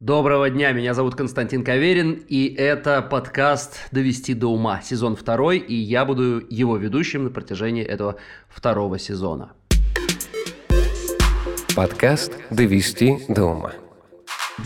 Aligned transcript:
Доброго 0.00 0.48
дня, 0.48 0.70
меня 0.70 0.94
зовут 0.94 1.16
Константин 1.16 1.64
Каверин, 1.64 2.22
и 2.28 2.54
это 2.54 3.02
подкаст 3.02 3.88
«Довести 3.90 4.32
до 4.32 4.46
ума», 4.46 4.80
сезон 4.80 5.16
второй, 5.16 5.58
и 5.58 5.74
я 5.74 6.04
буду 6.04 6.40
его 6.48 6.76
ведущим 6.76 7.24
на 7.24 7.30
протяжении 7.30 7.82
этого 7.82 8.14
второго 8.48 9.00
сезона. 9.00 9.54
Подкаст 11.74 12.32
«Довести 12.50 13.18
до 13.26 13.46
ума». 13.46 13.72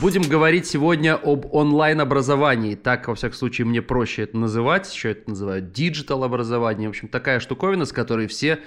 Будем 0.02 0.20
говорить 0.20 0.66
сегодня 0.66 1.14
об 1.14 1.46
онлайн-образовании. 1.54 2.74
Так, 2.74 3.08
во 3.08 3.14
всяком 3.14 3.38
случае, 3.38 3.66
мне 3.66 3.80
проще 3.80 4.24
это 4.24 4.36
называть. 4.36 4.94
Еще 4.94 5.12
это 5.12 5.30
называют 5.30 5.72
диджитал-образование. 5.72 6.88
В 6.88 6.90
общем, 6.90 7.08
такая 7.08 7.40
штуковина, 7.40 7.86
с 7.86 7.92
которой 7.92 8.26
все 8.26 8.58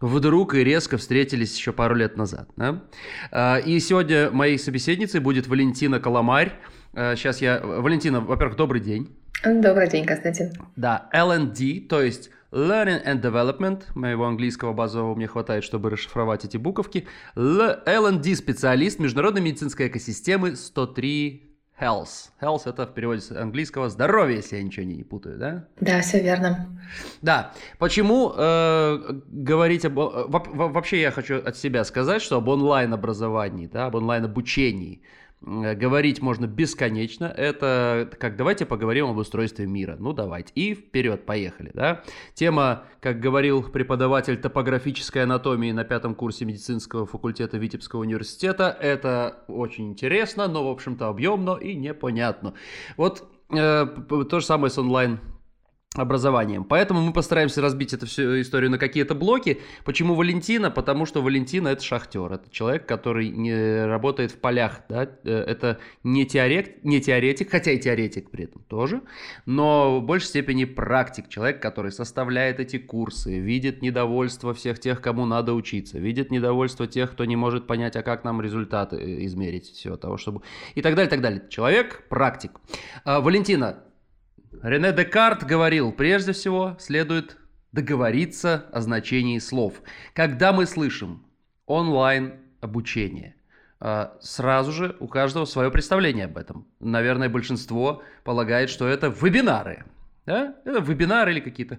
вдруг 0.00 0.54
и 0.54 0.64
резко 0.64 0.96
встретились 0.96 1.56
еще 1.56 1.72
пару 1.72 1.94
лет 1.94 2.16
назад. 2.16 2.48
Да? 2.56 2.82
А, 3.30 3.58
и 3.58 3.78
сегодня 3.80 4.30
моей 4.30 4.58
собеседницей 4.58 5.20
будет 5.20 5.46
Валентина 5.46 6.00
Коломарь. 6.00 6.52
Сейчас 6.94 7.40
а, 7.40 7.44
я... 7.44 7.60
Валентина, 7.60 8.20
во-первых, 8.20 8.56
добрый 8.56 8.80
день. 8.80 9.08
Добрый 9.44 9.88
день, 9.88 10.04
Константин. 10.04 10.52
Да, 10.76 11.08
L&D, 11.12 11.86
то 11.88 12.02
есть 12.02 12.30
Learning 12.52 13.04
and 13.06 13.22
Development, 13.22 13.82
моего 13.94 14.26
английского 14.26 14.72
базового 14.72 15.14
мне 15.14 15.28
хватает, 15.28 15.64
чтобы 15.64 15.90
расшифровать 15.90 16.44
эти 16.44 16.56
буковки. 16.56 17.06
L&D 17.36 18.34
специалист 18.34 18.98
международной 18.98 19.40
медицинской 19.40 19.86
экосистемы 19.86 20.56
103 20.56 21.49
Health. 21.80 22.30
Health 22.40 22.62
это 22.66 22.86
в 22.86 22.92
переводе 22.92 23.20
с 23.20 23.30
английского 23.32 23.88
здоровье, 23.88 24.36
если 24.36 24.56
я 24.56 24.62
ничего 24.62 24.84
не 24.84 25.02
путаю, 25.02 25.38
да? 25.38 25.64
Да, 25.80 26.00
все 26.00 26.20
верно. 26.20 26.80
Да. 27.22 27.52
Почему 27.78 28.32
э, 28.36 29.20
говорить 29.28 29.84
об... 29.84 29.98
Э, 29.98 30.24
вообще 30.28 31.00
я 31.00 31.10
хочу 31.10 31.36
от 31.42 31.56
себя 31.56 31.84
сказать, 31.84 32.20
что 32.22 32.36
об 32.36 32.48
онлайн-образовании, 32.48 33.66
да, 33.66 33.86
об 33.86 33.94
онлайн-обучении– 33.94 35.02
говорить 35.42 36.20
можно 36.20 36.46
бесконечно. 36.46 37.24
Это 37.24 38.10
как 38.18 38.36
давайте 38.36 38.66
поговорим 38.66 39.06
об 39.06 39.16
устройстве 39.16 39.66
мира. 39.66 39.96
Ну 39.98 40.12
давайте. 40.12 40.52
И 40.54 40.74
вперед, 40.74 41.24
поехали. 41.24 41.70
Да? 41.72 42.02
Тема, 42.34 42.84
как 43.00 43.20
говорил 43.20 43.62
преподаватель 43.62 44.36
топографической 44.36 45.22
анатомии 45.22 45.72
на 45.72 45.84
пятом 45.84 46.14
курсе 46.14 46.44
медицинского 46.44 47.06
факультета 47.06 47.58
Витебского 47.58 48.00
университета, 48.00 48.76
это 48.80 49.44
очень 49.48 49.88
интересно, 49.88 50.46
но, 50.46 50.66
в 50.66 50.70
общем-то, 50.70 51.08
объемно 51.08 51.56
и 51.56 51.74
непонятно. 51.74 52.54
Вот 52.96 53.26
э, 53.50 53.86
то 53.86 54.40
же 54.40 54.46
самое 54.46 54.70
с 54.70 54.78
онлайн 54.78 55.20
образованием. 55.96 56.62
Поэтому 56.62 57.00
мы 57.00 57.12
постараемся 57.12 57.60
разбить 57.60 57.92
эту 57.92 58.06
всю 58.06 58.40
историю 58.40 58.70
на 58.70 58.78
какие-то 58.78 59.16
блоки. 59.16 59.60
Почему 59.84 60.14
Валентина? 60.14 60.70
Потому 60.70 61.04
что 61.04 61.20
Валентина 61.20 61.66
это 61.66 61.82
шахтер, 61.82 62.32
это 62.32 62.48
человек, 62.48 62.86
который 62.86 63.28
не 63.30 63.86
работает 63.86 64.30
в 64.30 64.36
полях, 64.36 64.82
да? 64.88 65.08
Э, 65.24 65.44
это 65.48 65.80
не 66.04 66.24
теоретик, 66.26 66.84
не 66.84 67.00
теоретик, 67.00 67.50
хотя 67.50 67.72
и 67.72 67.78
теоретик 67.78 68.30
при 68.30 68.44
этом 68.44 68.62
тоже, 68.68 69.02
но 69.46 69.98
в 69.98 70.04
большей 70.04 70.28
степени 70.28 70.64
практик, 70.64 71.28
человек, 71.28 71.60
который 71.60 71.90
составляет 71.90 72.60
эти 72.60 72.78
курсы, 72.78 73.40
видит 73.40 73.82
недовольство 73.82 74.54
всех 74.54 74.78
тех, 74.78 75.00
кому 75.00 75.26
надо 75.26 75.54
учиться, 75.54 75.98
видит 75.98 76.30
недовольство 76.30 76.86
тех, 76.86 77.10
кто 77.10 77.24
не 77.24 77.34
может 77.34 77.66
понять, 77.66 77.96
а 77.96 78.02
как 78.04 78.22
нам 78.22 78.40
результаты 78.40 78.94
э, 78.94 79.24
измерить, 79.26 79.72
все 79.72 79.96
того, 79.96 80.18
чтобы 80.18 80.42
и 80.76 80.82
так 80.82 80.94
далее, 80.94 81.10
так 81.10 81.20
далее. 81.20 81.42
Человек 81.48 82.04
практик. 82.08 82.52
А, 83.04 83.20
Валентина, 83.20 83.82
Рене 84.62 84.92
Декарт 84.92 85.44
говорил, 85.44 85.90
прежде 85.90 86.32
всего 86.32 86.76
следует 86.78 87.38
договориться 87.72 88.66
о 88.72 88.82
значении 88.82 89.38
слов. 89.38 89.80
Когда 90.12 90.52
мы 90.52 90.66
слышим 90.66 91.24
онлайн 91.64 92.34
обучение, 92.60 93.36
а, 93.78 94.18
сразу 94.20 94.72
же 94.72 94.96
у 95.00 95.08
каждого 95.08 95.46
свое 95.46 95.70
представление 95.70 96.26
об 96.26 96.36
этом. 96.36 96.66
Наверное, 96.78 97.30
большинство 97.30 98.02
полагает, 98.22 98.68
что 98.68 98.86
это 98.86 99.06
вебинары. 99.06 99.84
Да? 100.26 100.56
Это 100.66 100.80
вебинары 100.80 101.32
или 101.32 101.40
какие-то... 101.40 101.78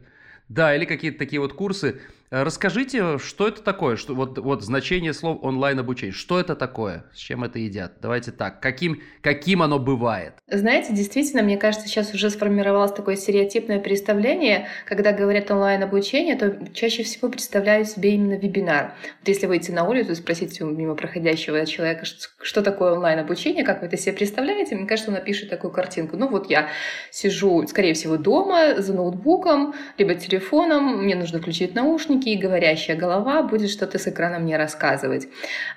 Да, 0.49 0.75
или 0.75 0.85
какие-то 0.85 1.19
такие 1.19 1.39
вот 1.39 1.53
курсы, 1.53 2.01
расскажите, 2.31 3.17
что 3.19 3.47
это 3.47 3.61
такое, 3.61 3.97
что 3.97 4.15
вот, 4.15 4.37
вот 4.37 4.63
значение 4.63 5.13
слов 5.13 5.39
онлайн 5.41 5.79
обучение, 5.79 6.13
что 6.13 6.39
это 6.39 6.55
такое, 6.55 7.05
с 7.13 7.17
чем 7.17 7.43
это 7.43 7.59
едят? 7.59 7.93
Давайте 8.01 8.31
так, 8.31 8.61
каким, 8.61 9.01
каким 9.21 9.61
оно 9.61 9.79
бывает? 9.79 10.33
Знаете, 10.47 10.93
действительно, 10.93 11.43
мне 11.43 11.57
кажется, 11.57 11.87
сейчас 11.87 12.13
уже 12.13 12.29
сформировалось 12.29 12.93
такое 12.93 13.17
стереотипное 13.17 13.79
представление, 13.79 14.67
когда 14.85 15.11
говорят 15.11 15.51
онлайн 15.51 15.83
обучение, 15.83 16.35
то 16.35 16.57
чаще 16.73 17.03
всего 17.03 17.29
представляют 17.29 17.89
себе 17.89 18.13
именно 18.13 18.35
вебинар. 18.39 18.93
Вот 19.19 19.27
если 19.27 19.45
выйти 19.45 19.71
на 19.71 19.83
улицу 19.83 20.13
и 20.13 20.15
спросить 20.15 20.61
у 20.61 20.65
мимо 20.67 20.95
проходящего 20.95 21.65
человека, 21.65 22.05
что 22.41 22.61
такое 22.61 22.93
онлайн 22.93 23.19
обучение, 23.19 23.63
как 23.63 23.81
вы 23.81 23.87
это 23.87 23.97
себе 23.97 24.13
представляете, 24.13 24.75
мне 24.75 24.87
кажется, 24.87 25.11
он 25.11 25.17
напишет 25.17 25.49
такую 25.49 25.71
картинку. 25.71 26.15
Ну 26.15 26.27
вот 26.29 26.49
я 26.49 26.69
сижу, 27.11 27.67
скорее 27.67 27.93
всего, 27.93 28.17
дома 28.17 28.81
за 28.81 28.93
ноутбуком, 28.93 29.73
либо 29.97 30.15
телефоном, 30.15 31.03
мне 31.03 31.15
нужно 31.15 31.39
включить 31.39 31.75
наушники, 31.75 32.20
наушники, 32.21 32.29
и 32.29 32.37
говорящая 32.37 32.97
голова 32.97 33.43
будет 33.43 33.69
что-то 33.69 33.97
с 33.97 34.07
экрана 34.07 34.39
мне 34.39 34.57
рассказывать. 34.57 35.27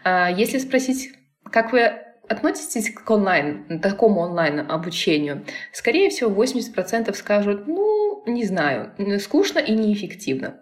А, 0.02 0.30
если 0.30 0.58
спросить, 0.58 1.12
как 1.50 1.72
вы 1.72 1.92
относитесь 2.28 2.90
к 2.90 3.10
онлайн, 3.10 3.80
такому 3.80 4.20
онлайн 4.20 4.60
обучению, 4.70 5.44
скорее 5.72 6.08
всего, 6.08 6.30
80% 6.30 7.14
скажут, 7.14 7.66
ну, 7.66 8.22
не 8.26 8.44
знаю, 8.44 8.92
скучно 9.20 9.58
и 9.58 9.74
неэффективно. 9.74 10.54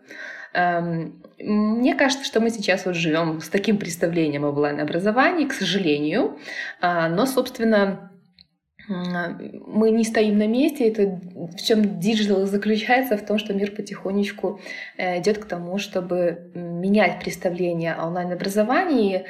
Эм, 0.55 1.23
мне 1.39 1.95
кажется, 1.95 2.25
что 2.25 2.41
мы 2.41 2.51
сейчас 2.51 2.85
вот 2.85 2.95
живем 2.95 3.41
с 3.41 3.49
таким 3.49 3.79
представлением 3.79 4.45
об 4.45 4.57
онлайн-образовании, 4.57 5.47
к 5.47 5.53
сожалению, 5.53 6.39
а, 6.81 7.09
но, 7.09 7.27
собственно, 7.27 8.12
мы 8.89 9.91
не 9.91 10.05
стоим 10.05 10.39
на 10.39 10.47
месте. 10.47 10.89
Это 10.89 11.21
в 11.57 11.63
чем 11.63 12.01
диджитал 12.01 12.47
заключается 12.47 13.17
в 13.17 13.25
том, 13.25 13.39
что 13.39 13.55
мир 13.55 13.71
потихонечку 13.71 14.61
э, 14.97 15.21
идет 15.21 15.39
к 15.39 15.45
тому, 15.47 15.79
чтобы 15.79 16.51
менять 16.55 17.21
представление 17.21 17.95
о 17.95 18.07
онлайн-образовании, 18.07 19.25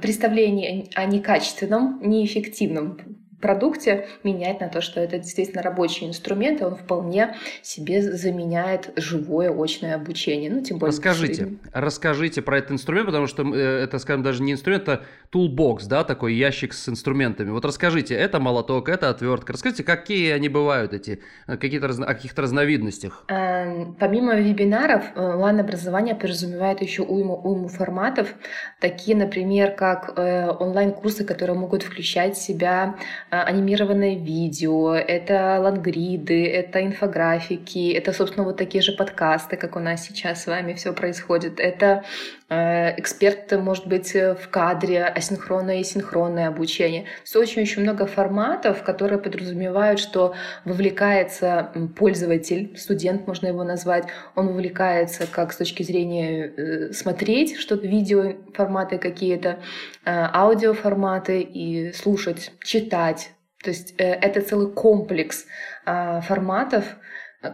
представление 0.00 0.88
о 0.94 1.06
некачественном, 1.06 2.00
неэффективном 2.02 3.27
продукте 3.40 4.08
менять 4.24 4.60
на 4.60 4.68
то, 4.68 4.80
что 4.80 5.00
это 5.00 5.18
действительно 5.18 5.62
рабочий 5.62 6.06
инструмент, 6.06 6.60
и 6.60 6.64
он 6.64 6.76
вполне 6.76 7.36
себе 7.62 8.02
заменяет 8.02 8.90
живое 8.96 9.50
очное 9.50 9.94
обучение. 9.94 10.50
Ну, 10.50 10.62
тем 10.62 10.78
более... 10.78 10.92
Расскажите, 10.92 11.52
расскажите 11.72 12.42
про 12.42 12.58
этот 12.58 12.72
инструмент, 12.72 13.06
потому 13.06 13.26
что 13.26 13.42
э, 13.54 13.84
это, 13.84 13.98
скажем, 13.98 14.22
даже 14.22 14.42
не 14.42 14.52
инструмент, 14.52 14.88
а 14.88 15.02
toolbox, 15.32 15.86
да, 15.88 16.04
такой 16.04 16.34
ящик 16.34 16.72
с 16.72 16.88
инструментами. 16.88 17.50
Вот 17.50 17.64
расскажите, 17.64 18.14
это 18.14 18.40
молоток, 18.40 18.88
это 18.88 19.10
отвертка. 19.10 19.52
Расскажите, 19.52 19.84
какие 19.84 20.32
они 20.32 20.48
бывают, 20.48 20.92
эти, 20.92 21.20
э, 21.46 21.56
какие-то, 21.56 21.86
о 21.86 22.14
каких-то 22.14 22.42
разновидностях? 22.42 23.24
Эм, 23.28 23.94
помимо 23.98 24.34
вебинаров, 24.34 25.04
э, 25.14 25.20
онлайн-образование 25.20 26.14
подразумевает 26.14 26.82
еще 26.82 27.02
уйму, 27.02 27.36
уйму 27.36 27.68
форматов, 27.68 28.34
такие, 28.80 29.16
например, 29.16 29.72
как 29.72 30.18
онлайн-курсы, 30.18 31.24
которые 31.24 31.56
могут 31.56 31.82
включать 31.82 32.36
в 32.36 32.42
себя 32.42 32.96
анимированное 33.30 34.14
видео, 34.14 34.94
это 34.94 35.58
лангриды, 35.60 36.46
это 36.46 36.84
инфографики, 36.84 37.92
это, 37.92 38.12
собственно, 38.12 38.44
вот 38.44 38.56
такие 38.56 38.82
же 38.82 38.92
подкасты, 38.92 39.56
как 39.56 39.76
у 39.76 39.80
нас 39.80 40.06
сейчас 40.06 40.42
с 40.42 40.46
вами 40.46 40.72
все 40.74 40.92
происходит. 40.92 41.60
Это 41.60 42.04
э, 42.48 42.98
эксперт, 42.98 43.52
может 43.52 43.86
быть, 43.86 44.14
в 44.14 44.48
кадре, 44.50 45.04
асинхронное 45.04 45.80
и 45.80 45.84
синхронное 45.84 46.48
обучение. 46.48 47.06
Есть 47.22 47.36
очень-очень 47.36 47.82
много 47.82 48.06
форматов, 48.06 48.82
которые 48.82 49.18
подразумевают, 49.18 50.00
что 50.00 50.34
вовлекается 50.64 51.72
пользователь, 51.96 52.76
студент 52.76 53.26
можно 53.26 53.48
его 53.48 53.64
назвать, 53.64 54.04
он 54.34 54.48
вовлекается 54.48 55.26
как 55.26 55.52
с 55.52 55.56
точки 55.56 55.82
зрения 55.82 56.46
э, 56.46 56.92
смотреть 56.92 57.58
что-то, 57.58 57.86
видео 57.86 58.34
форматы 58.54 58.98
какие-то, 58.98 59.58
э, 60.04 60.10
аудиоформаты 60.10 61.40
и 61.40 61.92
слушать, 61.92 62.52
читать, 62.62 63.30
то 63.62 63.70
есть 63.70 63.94
э, 63.98 64.04
это 64.04 64.40
целый 64.40 64.70
комплекс 64.72 65.46
а, 65.84 66.20
форматов, 66.20 66.84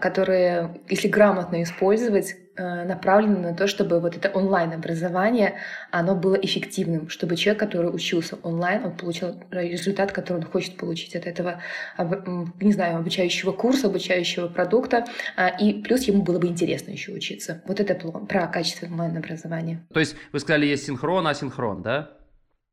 которые, 0.00 0.80
если 0.88 1.08
грамотно 1.08 1.62
использовать, 1.62 2.36
э, 2.56 2.84
направлены 2.84 3.38
на 3.38 3.54
то, 3.54 3.66
чтобы 3.66 4.00
вот 4.00 4.16
это 4.16 4.30
онлайн-образование, 4.30 5.54
оно 5.90 6.14
было 6.14 6.34
эффективным, 6.34 7.08
чтобы 7.08 7.36
человек, 7.36 7.60
который 7.60 7.94
учился 7.94 8.36
онлайн, 8.42 8.84
он 8.84 8.96
получил 8.96 9.40
результат, 9.50 10.12
который 10.12 10.38
он 10.38 10.44
хочет 10.44 10.76
получить 10.76 11.16
от 11.16 11.26
этого, 11.26 11.60
не 12.60 12.72
знаю, 12.72 12.98
обучающего 12.98 13.52
курса, 13.52 13.86
обучающего 13.86 14.48
продукта, 14.48 15.04
а, 15.36 15.48
и 15.48 15.82
плюс 15.82 16.02
ему 16.04 16.22
было 16.22 16.38
бы 16.38 16.46
интересно 16.46 16.90
еще 16.90 17.12
учиться. 17.12 17.62
Вот 17.66 17.80
это 17.80 17.94
про 17.94 18.46
качество 18.46 18.86
онлайн-образования. 18.86 19.84
То 19.92 20.00
есть 20.00 20.16
вы 20.32 20.40
сказали, 20.40 20.66
есть 20.66 20.86
синхрон, 20.86 21.26
асинхрон, 21.26 21.82
да? 21.82 22.10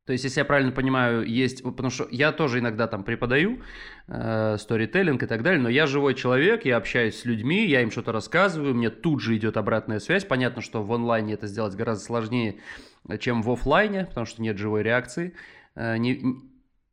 То 0.06 0.14
есть, 0.14 0.24
если 0.24 0.40
я 0.40 0.46
правильно 0.46 0.72
понимаю, 0.72 1.24
есть, 1.24 1.64
потому 1.64 1.92
что 1.92 2.08
я 2.10 2.32
тоже 2.32 2.60
иногда 2.60 2.88
там 2.88 3.04
преподаю 3.04 3.62
э, 4.08 4.58
сторителлинг 4.58 5.22
и 5.22 5.28
так 5.28 5.44
далее, 5.44 5.62
но 5.62 5.70
я 5.70 5.86
живой 5.86 6.16
человек, 6.16 6.66
я 6.66 6.78
общаюсь 6.78 7.20
с 7.20 7.26
людьми, 7.26 7.68
я 7.68 7.82
им 7.82 7.92
что-то 7.92 8.12
рассказываю, 8.12 8.74
мне 8.74 8.90
тут 8.90 9.22
же 9.22 9.38
идет 9.38 9.58
обратная 9.58 10.00
связь. 10.00 10.26
Понятно, 10.26 10.64
что 10.64 10.84
в 10.84 10.92
онлайне 10.92 11.36
это 11.36 11.46
сделать 11.46 11.76
гораздо 11.76 12.04
сложнее, 12.04 12.58
чем 13.20 13.44
в 13.44 13.52
офлайне, 13.52 14.06
потому 14.06 14.26
что 14.26 14.42
нет 14.42 14.58
живой 14.58 14.82
реакции. 14.82 15.36
Э, 15.76 15.98
не, 15.98 16.20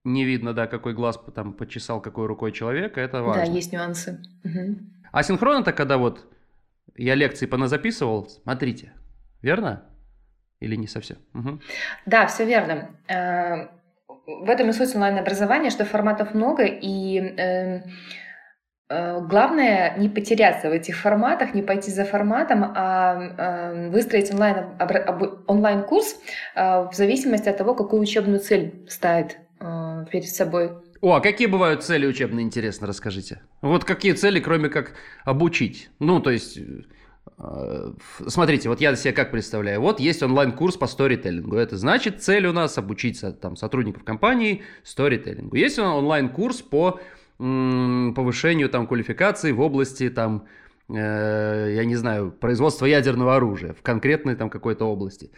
не 0.04 0.24
видно, 0.26 0.52
да, 0.52 0.66
какой 0.66 0.92
глаз 0.92 1.18
там 1.34 1.54
почесал, 1.54 2.02
какой 2.02 2.26
рукой 2.26 2.52
человека, 2.52 3.00
это 3.00 3.22
важно. 3.22 3.46
Да, 3.46 3.50
есть 3.50 3.72
нюансы. 3.72 4.20
Угу. 4.44 4.78
А 5.12 5.22
синхрон 5.22 5.62
это 5.62 5.72
когда 5.72 5.96
вот 5.96 6.26
я 6.94 7.14
лекции 7.14 7.46
поназаписывал, 7.46 8.28
смотрите, 8.28 8.92
верно? 9.40 9.84
Или 10.60 10.76
не 10.76 10.86
совсем? 10.86 11.18
Угу. 11.34 11.60
Да, 12.06 12.26
все 12.26 12.44
верно. 12.44 12.90
Э, 13.08 13.68
в 14.26 14.48
этом 14.48 14.70
и 14.70 14.72
суть 14.72 14.94
онлайн-образования, 14.94 15.70
что 15.70 15.84
форматов 15.84 16.34
много, 16.34 16.64
и 16.64 17.18
э, 17.18 17.82
э, 18.88 19.20
главное 19.20 19.96
не 19.96 20.08
потеряться 20.08 20.68
в 20.68 20.72
этих 20.72 20.96
форматах, 20.96 21.54
не 21.54 21.62
пойти 21.62 21.90
за 21.90 22.04
форматом, 22.04 22.64
а 22.74 23.88
выстроить 23.90 24.32
онлайн, 24.32 24.76
онлайн-курс 25.46 26.20
в 26.54 26.90
зависимости 26.92 27.48
от 27.48 27.56
того, 27.56 27.74
какую 27.74 28.02
учебную 28.02 28.40
цель 28.40 28.86
ставит 28.88 29.38
перед 30.10 30.28
собой 30.28 30.72
о, 31.00 31.14
а 31.14 31.20
какие 31.20 31.46
бывают 31.46 31.84
цели 31.84 32.06
учебные, 32.06 32.44
интересно, 32.44 32.86
расскажите. 32.86 33.40
Вот 33.62 33.84
какие 33.84 34.12
цели, 34.12 34.40
кроме 34.40 34.68
как 34.68 34.94
обучить? 35.24 35.90
Ну, 36.00 36.20
то 36.20 36.30
есть, 36.30 36.58
э, 36.58 36.82
смотрите, 38.26 38.68
вот 38.68 38.80
я 38.80 38.94
себе 38.96 39.12
как 39.12 39.30
представляю. 39.30 39.80
Вот 39.80 40.00
есть 40.00 40.22
онлайн-курс 40.22 40.76
по 40.76 40.86
сторителлингу. 40.86 41.56
Это 41.56 41.76
значит, 41.76 42.22
цель 42.22 42.46
у 42.46 42.52
нас 42.52 42.78
обучить 42.78 43.22
там, 43.40 43.56
сотрудников 43.56 44.04
компании 44.04 44.62
сторителлингу. 44.82 45.56
Есть 45.56 45.78
онлайн-курс 45.78 46.62
по 46.62 47.00
повышению 47.38 48.68
там, 48.68 48.86
квалификации 48.86 49.52
в 49.52 49.60
области 49.60 50.10
там, 50.10 50.48
э, 50.88 51.72
я 51.76 51.84
не 51.84 51.94
знаю, 51.94 52.32
производства 52.32 52.84
ядерного 52.84 53.36
оружия 53.36 53.74
в 53.74 53.82
конкретной 53.82 54.34
там 54.34 54.50
какой-то 54.50 54.86
области. 54.86 55.30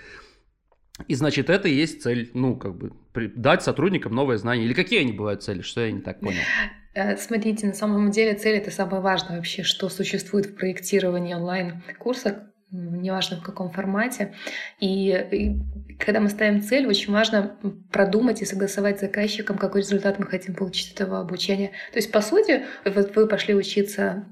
И 1.08 1.14
значит, 1.14 1.50
это 1.50 1.68
и 1.68 1.74
есть 1.74 2.02
цель, 2.02 2.30
ну, 2.34 2.56
как 2.56 2.76
бы, 2.76 2.92
дать 3.36 3.62
сотрудникам 3.62 4.14
новые 4.14 4.38
знания. 4.38 4.64
Или 4.64 4.74
какие 4.74 5.00
они 5.00 5.12
бывают 5.12 5.42
цели, 5.42 5.62
что 5.62 5.80
я 5.82 5.92
не 5.92 6.00
так 6.00 6.20
понял? 6.20 6.40
Э, 6.94 7.16
смотрите, 7.16 7.66
на 7.66 7.74
самом 7.74 8.10
деле 8.10 8.34
цель 8.34 8.56
это 8.56 8.70
самое 8.70 9.02
важное 9.02 9.36
вообще, 9.36 9.62
что 9.62 9.88
существует 9.88 10.46
в 10.46 10.54
проектировании 10.56 11.34
онлайн-курса, 11.34 12.50
неважно 12.72 13.38
в 13.38 13.42
каком 13.42 13.70
формате. 13.70 14.34
И, 14.78 15.10
и 15.30 15.56
когда 15.98 16.20
мы 16.20 16.28
ставим 16.28 16.62
цель, 16.62 16.86
очень 16.86 17.12
важно 17.12 17.56
продумать 17.90 18.42
и 18.42 18.44
согласовать 18.44 18.98
с 18.98 19.00
заказчиком, 19.00 19.58
какой 19.58 19.80
результат 19.80 20.18
мы 20.18 20.26
хотим 20.26 20.54
получить 20.54 20.94
от 20.94 21.00
этого 21.00 21.20
обучения. 21.20 21.68
То 21.92 21.98
есть, 21.98 22.12
по 22.12 22.20
сути, 22.20 22.64
вот 22.84 23.16
вы 23.16 23.26
пошли 23.26 23.54
учиться, 23.54 24.24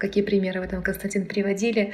какие 0.00 0.24
примеры 0.24 0.60
в 0.60 0.64
этом 0.64 0.82
Константин 0.82 1.26
приводили, 1.26 1.92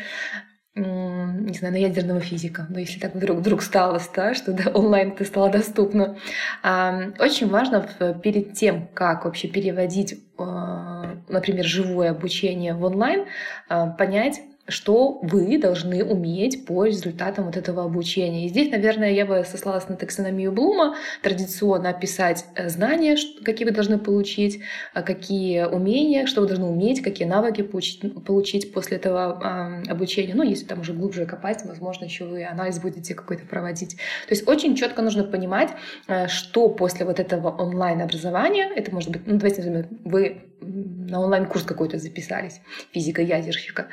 не 0.78 1.54
знаю, 1.54 1.74
на 1.74 1.78
ядерного 1.78 2.20
физика, 2.20 2.66
но 2.68 2.78
если 2.78 2.98
так 2.98 3.14
вдруг, 3.14 3.38
вдруг 3.38 3.62
стало, 3.62 4.00
да, 4.14 4.34
что 4.34 4.52
да, 4.52 4.70
онлайн 4.72 5.12
это 5.12 5.24
стало 5.24 5.50
доступно. 5.50 6.16
Очень 6.62 7.48
важно 7.48 7.86
перед 8.22 8.54
тем, 8.54 8.88
как 8.94 9.24
вообще 9.24 9.48
переводить, 9.48 10.22
а, 10.38 11.16
например, 11.28 11.64
живое 11.64 12.10
обучение 12.10 12.74
в 12.74 12.84
онлайн, 12.84 13.26
а, 13.68 13.88
понять, 13.88 14.40
что 14.68 15.18
вы 15.22 15.58
должны 15.58 16.04
уметь 16.04 16.66
по 16.66 16.84
результатам 16.84 17.46
вот 17.46 17.56
этого 17.56 17.84
обучения. 17.84 18.46
И 18.46 18.48
здесь, 18.48 18.70
наверное, 18.70 19.12
я 19.12 19.26
бы 19.26 19.44
сослалась 19.44 19.88
на 19.88 19.96
таксономию 19.96 20.52
Блума, 20.52 20.96
традиционно 21.22 21.90
описать 21.90 22.44
э, 22.54 22.68
знания, 22.68 23.16
какие 23.44 23.66
вы 23.66 23.72
должны 23.72 23.98
получить, 23.98 24.60
э, 24.94 25.02
какие 25.02 25.64
умения, 25.64 26.26
что 26.26 26.42
вы 26.42 26.46
должны 26.48 26.66
уметь, 26.66 27.02
какие 27.02 27.26
навыки 27.26 27.62
получить, 27.62 28.72
после 28.72 28.98
этого 28.98 29.82
обучения. 29.88 30.34
Ну, 30.34 30.42
если 30.42 30.66
там 30.66 30.80
уже 30.80 30.92
глубже 30.92 31.26
копать, 31.26 31.64
возможно, 31.64 32.04
еще 32.04 32.24
вы 32.24 32.44
анализ 32.44 32.78
будете 32.78 33.14
какой-то 33.14 33.46
проводить. 33.46 33.96
То 34.28 34.34
есть 34.34 34.46
очень 34.46 34.76
четко 34.76 35.02
нужно 35.02 35.24
понимать, 35.24 35.70
э, 36.06 36.28
что 36.28 36.68
после 36.68 37.06
вот 37.06 37.20
этого 37.20 37.50
онлайн-образования, 37.50 38.70
это 38.76 38.92
может 38.92 39.10
быть, 39.10 39.26
ну, 39.26 39.36
давайте 39.36 39.62
назовем, 39.62 39.86
вы 40.04 40.42
на 40.60 41.20
онлайн-курс 41.20 41.64
какой-то 41.64 41.98
записались, 41.98 42.60
физика 42.92 43.22
ядерщика, 43.22 43.88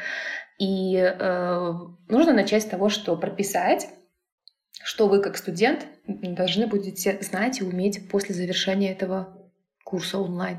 и 0.58 0.96
э, 0.98 1.74
нужно 2.08 2.34
начать 2.34 2.64
с 2.64 2.68
того, 2.68 2.90
что 2.90 3.16
прописать, 3.18 3.90
что 4.84 5.08
вы 5.08 5.22
как 5.22 5.38
студент 5.38 5.86
должны 6.08 6.68
будете 6.68 7.18
знать 7.22 7.60
и 7.60 7.64
уметь 7.64 8.10
после 8.10 8.36
завершения 8.36 8.92
этого 8.92 9.45
курса 9.86 10.18
онлайн. 10.18 10.58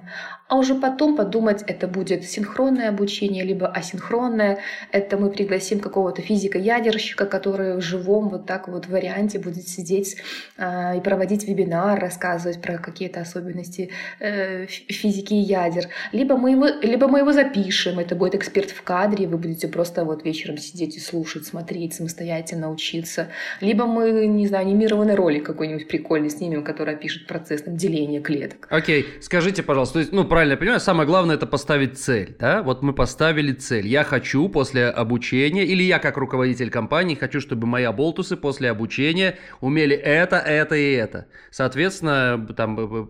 А 0.49 0.57
уже 0.57 0.77
потом 0.77 1.17
подумать, 1.17 1.65
это 1.67 1.89
будет 1.89 2.25
синхронное 2.25 2.89
обучение, 2.91 3.43
либо 3.43 3.67
асинхронное. 3.67 4.61
Это 4.93 5.17
мы 5.19 5.31
пригласим 5.31 5.81
какого-то 5.81 6.23
физика-ядерщика, 6.23 7.27
который 7.27 7.77
в 7.77 7.81
живом 7.81 8.29
вот 8.29 8.47
так 8.47 8.69
вот 8.69 8.87
варианте 8.87 9.41
будет 9.41 9.67
сидеть 9.67 10.17
э, 10.57 10.99
и 10.99 11.01
проводить 11.01 11.49
вебинар, 11.49 11.99
рассказывать 11.99 12.63
про 12.63 12.79
какие-то 12.79 13.21
особенности 13.21 13.91
э, 14.21 14.67
физики 14.67 15.35
и 15.35 15.39
ядер. 15.39 15.89
Либо 16.13 16.37
мы, 16.37 16.53
его, 16.53 16.67
либо 16.81 17.09
мы 17.09 17.19
его 17.19 17.33
запишем, 17.33 17.99
это 17.99 18.15
будет 18.15 18.37
эксперт 18.37 18.71
в 18.71 18.83
кадре, 18.83 19.27
вы 19.27 19.39
будете 19.39 19.67
просто 19.67 20.05
вот 20.05 20.25
вечером 20.25 20.59
сидеть 20.59 20.97
и 20.97 21.01
слушать, 21.01 21.47
смотреть, 21.47 21.95
самостоятельно 21.95 22.71
учиться. 22.71 23.31
Либо 23.61 23.87
мы, 23.87 24.29
не 24.29 24.47
знаю, 24.47 24.67
анимированный 24.67 25.17
ролик 25.17 25.45
какой-нибудь 25.45 25.89
прикольный 25.89 26.31
снимем, 26.31 26.63
который 26.63 26.95
опишет 26.95 27.27
процесс 27.27 27.65
деления 27.67 28.21
клеток. 28.21 28.69
Окей, 28.71 29.03
okay. 29.03 29.16
Скажите, 29.21 29.63
пожалуйста, 29.63 29.95
то 29.95 29.99
есть, 30.01 30.13
ну, 30.13 30.25
правильно 30.25 30.53
я 30.53 30.57
понимаю, 30.59 30.81
самое 30.81 31.07
главное 31.07 31.37
это 31.37 31.47
поставить 31.47 31.99
цель, 31.99 32.37
да? 32.39 32.63
Вот 32.63 32.83
мы 32.83 32.93
поставили 32.93 33.53
цель. 33.53 33.87
Я 33.87 34.05
хочу 34.05 34.49
после 34.49 34.89
обучения, 34.89 35.65
или 35.65 35.83
я 35.83 35.99
как 35.99 36.17
руководитель 36.17 36.71
компании 36.71 37.15
хочу, 37.15 37.41
чтобы 37.41 37.67
мои 37.67 37.87
болтусы 37.93 38.37
после 38.37 38.71
обучения 38.71 39.37
умели 39.61 39.97
это, 39.97 40.37
это 40.37 40.75
и 40.75 40.93
это. 40.93 41.27
Соответственно, 41.51 42.47
там, 42.57 43.09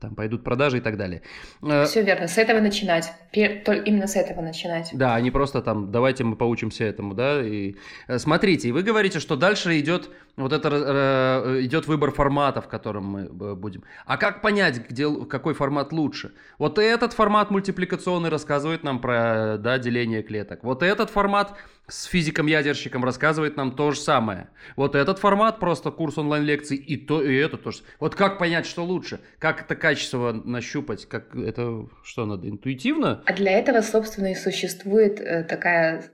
там 0.00 0.14
пойдут 0.14 0.44
продажи 0.44 0.78
и 0.78 0.80
так 0.80 0.96
далее. 0.96 1.22
Э, 1.62 1.84
Все 1.84 2.02
верно, 2.02 2.28
с 2.28 2.38
этого 2.38 2.60
начинать. 2.60 3.12
Именно 3.32 4.06
с 4.06 4.16
этого 4.16 4.42
начинать. 4.42 4.90
Да, 4.92 5.14
а 5.14 5.20
не 5.20 5.30
просто 5.30 5.62
там, 5.62 5.90
давайте 5.90 6.24
мы 6.24 6.36
поучимся 6.36 6.84
этому, 6.84 7.14
да? 7.14 7.42
И 7.42 7.76
э, 8.08 8.18
смотрите, 8.18 8.72
вы 8.72 8.82
говорите, 8.82 9.20
что 9.20 9.36
дальше 9.36 9.78
идет 9.78 10.10
вот 10.36 10.52
это 10.52 10.68
э, 10.70 11.60
идет 11.62 11.86
выбор 11.86 12.10
формата, 12.10 12.62
в 12.62 12.68
котором 12.68 13.04
мы 13.04 13.54
будем. 13.54 13.84
А 14.06 14.16
как 14.16 14.40
понять, 14.40 14.88
где, 14.88 15.06
какой 15.24 15.54
формат 15.54 15.92
лучше? 15.92 16.32
Вот 16.58 16.78
этот 16.78 17.12
формат 17.12 17.50
мультипликационный 17.50 18.28
рассказывает 18.28 18.82
нам 18.82 19.00
про 19.00 19.56
да, 19.58 19.78
деление 19.78 20.22
клеток. 20.22 20.62
Вот 20.62 20.82
этот 20.82 21.10
формат 21.10 21.54
с 21.88 22.04
физиком-ядерщиком 22.04 23.04
рассказывает 23.04 23.56
нам 23.56 23.74
то 23.74 23.90
же 23.90 23.98
самое. 23.98 24.48
Вот 24.76 24.94
этот 24.94 25.18
формат, 25.18 25.58
просто 25.58 25.90
курс 25.90 26.16
онлайн-лекций, 26.16 26.76
и 26.76 26.96
то, 26.96 27.22
и 27.22 27.34
это 27.34 27.56
тоже. 27.56 27.82
Вот 27.98 28.14
как 28.14 28.38
понять, 28.38 28.66
что 28.66 28.84
лучше? 28.84 29.20
Как 29.38 29.62
это 29.62 29.74
качество 29.74 30.32
нащупать? 30.32 31.06
Как 31.06 31.34
это, 31.34 31.86
что 32.04 32.24
надо, 32.24 32.48
интуитивно? 32.48 33.22
А 33.26 33.32
для 33.32 33.52
этого, 33.58 33.80
собственно, 33.80 34.30
и 34.30 34.34
существует 34.34 35.20
э, 35.20 35.42
такая 35.42 36.04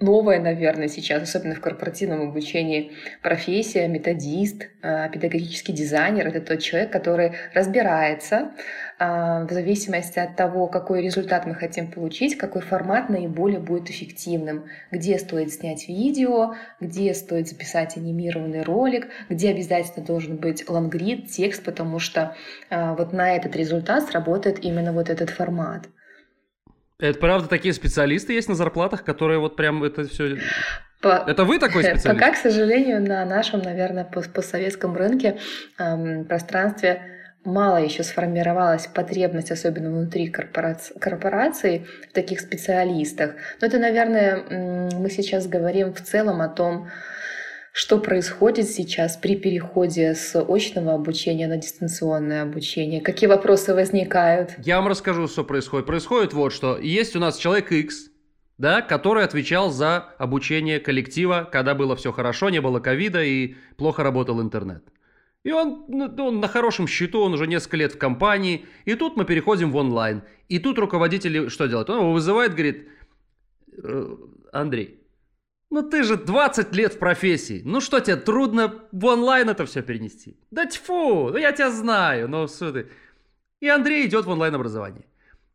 новая, 0.00 0.40
наверное, 0.40 0.88
сейчас, 0.88 1.22
особенно 1.22 1.56
в 1.56 1.60
корпоративном 1.60 2.28
обучении, 2.28 2.92
профессия 3.22 3.88
методист, 3.88 4.68
э, 4.82 5.10
педагогический 5.10 5.72
дизайнер. 5.72 6.28
Это 6.28 6.40
тот 6.40 6.60
человек, 6.60 6.92
который 6.92 7.32
разбирается 7.54 8.47
а, 8.98 9.44
в 9.44 9.52
зависимости 9.52 10.18
от 10.18 10.36
того, 10.36 10.66
какой 10.66 11.02
результат 11.02 11.46
мы 11.46 11.54
хотим 11.54 11.90
получить, 11.90 12.36
какой 12.36 12.62
формат 12.62 13.08
наиболее 13.08 13.60
будет 13.60 13.90
эффективным, 13.90 14.64
где 14.90 15.18
стоит 15.18 15.52
снять 15.52 15.88
видео, 15.88 16.54
где 16.80 17.14
стоит 17.14 17.48
записать 17.48 17.96
анимированный 17.96 18.62
ролик, 18.62 19.08
где 19.28 19.50
обязательно 19.50 20.04
должен 20.04 20.36
быть 20.36 20.68
лонгрид, 20.68 21.30
текст, 21.30 21.64
потому 21.64 21.98
что 21.98 22.36
а, 22.70 22.94
вот 22.94 23.12
на 23.12 23.36
этот 23.36 23.54
результат 23.56 24.04
сработает 24.08 24.64
именно 24.64 24.92
вот 24.92 25.10
этот 25.10 25.30
формат. 25.30 25.88
Это 27.00 27.18
правда 27.20 27.46
такие 27.46 27.72
специалисты 27.72 28.32
есть 28.32 28.48
на 28.48 28.56
зарплатах, 28.56 29.04
которые 29.04 29.38
вот 29.38 29.54
прям 29.54 29.84
это 29.84 30.08
все... 30.08 30.38
По... 31.00 31.24
Это 31.28 31.44
вы 31.44 31.60
такой 31.60 31.82
специалист? 31.84 32.06
Пока, 32.06 32.32
к 32.32 32.36
сожалению, 32.36 33.00
на 33.00 33.24
нашем, 33.24 33.62
наверное, 33.62 34.04
постсоветском 34.04 34.96
рынке 34.96 35.38
эм, 35.78 36.24
пространстве 36.24 37.17
мало 37.44 37.78
еще 37.78 38.02
сформировалась 38.02 38.86
потребность, 38.86 39.50
особенно 39.50 39.90
внутри 39.90 40.28
корпораций, 40.28 40.96
корпораций, 40.98 41.86
в 42.08 42.12
таких 42.12 42.40
специалистах. 42.40 43.32
Но 43.60 43.66
это, 43.66 43.78
наверное, 43.78 44.90
мы 44.92 45.10
сейчас 45.10 45.46
говорим 45.46 45.92
в 45.92 46.00
целом 46.00 46.40
о 46.40 46.48
том, 46.48 46.88
что 47.72 47.98
происходит 47.98 48.68
сейчас 48.68 49.16
при 49.16 49.36
переходе 49.36 50.14
с 50.14 50.34
очного 50.34 50.94
обучения 50.94 51.46
на 51.46 51.58
дистанционное 51.58 52.42
обучение? 52.42 53.00
Какие 53.00 53.28
вопросы 53.28 53.72
возникают? 53.72 54.54
Я 54.58 54.78
вам 54.78 54.88
расскажу, 54.88 55.28
что 55.28 55.44
происходит. 55.44 55.86
Происходит 55.86 56.32
вот 56.32 56.52
что. 56.52 56.76
Есть 56.76 57.14
у 57.14 57.20
нас 57.20 57.36
человек 57.36 57.70
X, 57.70 58.10
да, 58.56 58.82
который 58.82 59.22
отвечал 59.22 59.70
за 59.70 59.98
обучение 60.18 60.80
коллектива, 60.80 61.48
когда 61.52 61.76
было 61.76 61.94
все 61.94 62.10
хорошо, 62.10 62.50
не 62.50 62.60
было 62.60 62.80
ковида 62.80 63.22
и 63.22 63.54
плохо 63.76 64.02
работал 64.02 64.42
интернет. 64.42 64.82
И 65.44 65.52
он, 65.52 65.84
ну, 65.88 66.12
он 66.18 66.40
на 66.40 66.48
хорошем 66.48 66.86
счету, 66.86 67.20
он 67.20 67.34
уже 67.34 67.46
несколько 67.46 67.76
лет 67.76 67.92
в 67.94 67.98
компании. 67.98 68.66
И 68.84 68.94
тут 68.94 69.16
мы 69.16 69.24
переходим 69.24 69.70
в 69.70 69.76
онлайн. 69.76 70.22
И 70.48 70.58
тут 70.58 70.78
руководитель 70.78 71.48
что 71.48 71.66
делает? 71.68 71.90
Он 71.90 71.98
его 72.00 72.12
вызывает, 72.12 72.52
говорит, 72.52 72.88
«Э, 73.82 74.16
Андрей, 74.52 75.00
Ну 75.70 75.82
ты 75.82 76.02
же 76.02 76.16
20 76.16 76.74
лет 76.74 76.94
в 76.94 76.98
профессии. 76.98 77.62
Ну 77.64 77.80
что 77.80 78.00
тебе, 78.00 78.16
трудно 78.16 78.74
в 78.92 79.04
онлайн 79.04 79.48
это 79.50 79.64
все 79.66 79.82
перенести? 79.82 80.36
Да 80.50 80.66
тьфу, 80.66 81.30
ну 81.30 81.36
я 81.38 81.52
тебя 81.52 81.70
знаю, 81.70 82.28
ну 82.28 82.48
что 82.48 82.72
ты. 82.72 82.88
И 83.60 83.68
Андрей 83.68 84.06
идет 84.06 84.24
в 84.26 84.30
онлайн-образование. 84.30 85.04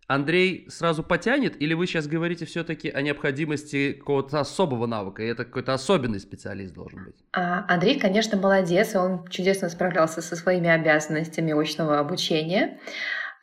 Андрей 0.08 0.66
сразу 0.70 1.04
потянет, 1.04 1.62
или 1.62 1.74
вы 1.74 1.88
сейчас 1.88 2.08
говорите 2.08 2.46
все-таки 2.46 2.90
о 2.90 3.02
необходимости 3.02 3.94
какого-то 3.94 4.40
особого 4.40 4.86
навыка, 4.86 5.24
и 5.24 5.28
это 5.28 5.46
какой-то 5.46 5.74
особенный 5.74 6.20
специалист 6.20 6.74
должен 6.74 7.06
быть? 7.06 7.16
А, 7.32 7.66
Андрей, 7.68 8.00
конечно, 8.00 8.38
молодец, 8.38 8.96
он 8.96 9.28
чудесно 9.30 9.70
справлялся 9.70 10.22
со 10.22 10.36
своими 10.36 10.70
обязанностями 10.70 11.60
очного 11.60 12.00
обучения. 12.00 12.80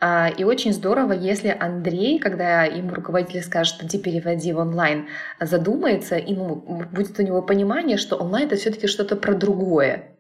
А, 0.02 0.28
и 0.28 0.44
очень 0.44 0.72
здорово, 0.72 1.12
если 1.12 1.54
Андрей, 1.58 2.18
когда 2.18 2.64
ему 2.64 2.94
руководитель 2.94 3.42
скажет, 3.42 3.82
иди 3.82 3.98
переводи 3.98 4.52
в 4.52 4.58
онлайн, 4.58 5.08
задумается, 5.38 6.16
и 6.16 6.34
ну, 6.34 6.56
будет 6.56 7.18
у 7.18 7.22
него 7.22 7.42
понимание, 7.42 7.98
что 7.98 8.16
онлайн 8.16 8.46
это 8.46 8.56
все-таки 8.56 8.86
что-то 8.86 9.16
про 9.16 9.34
другое. 9.34 10.16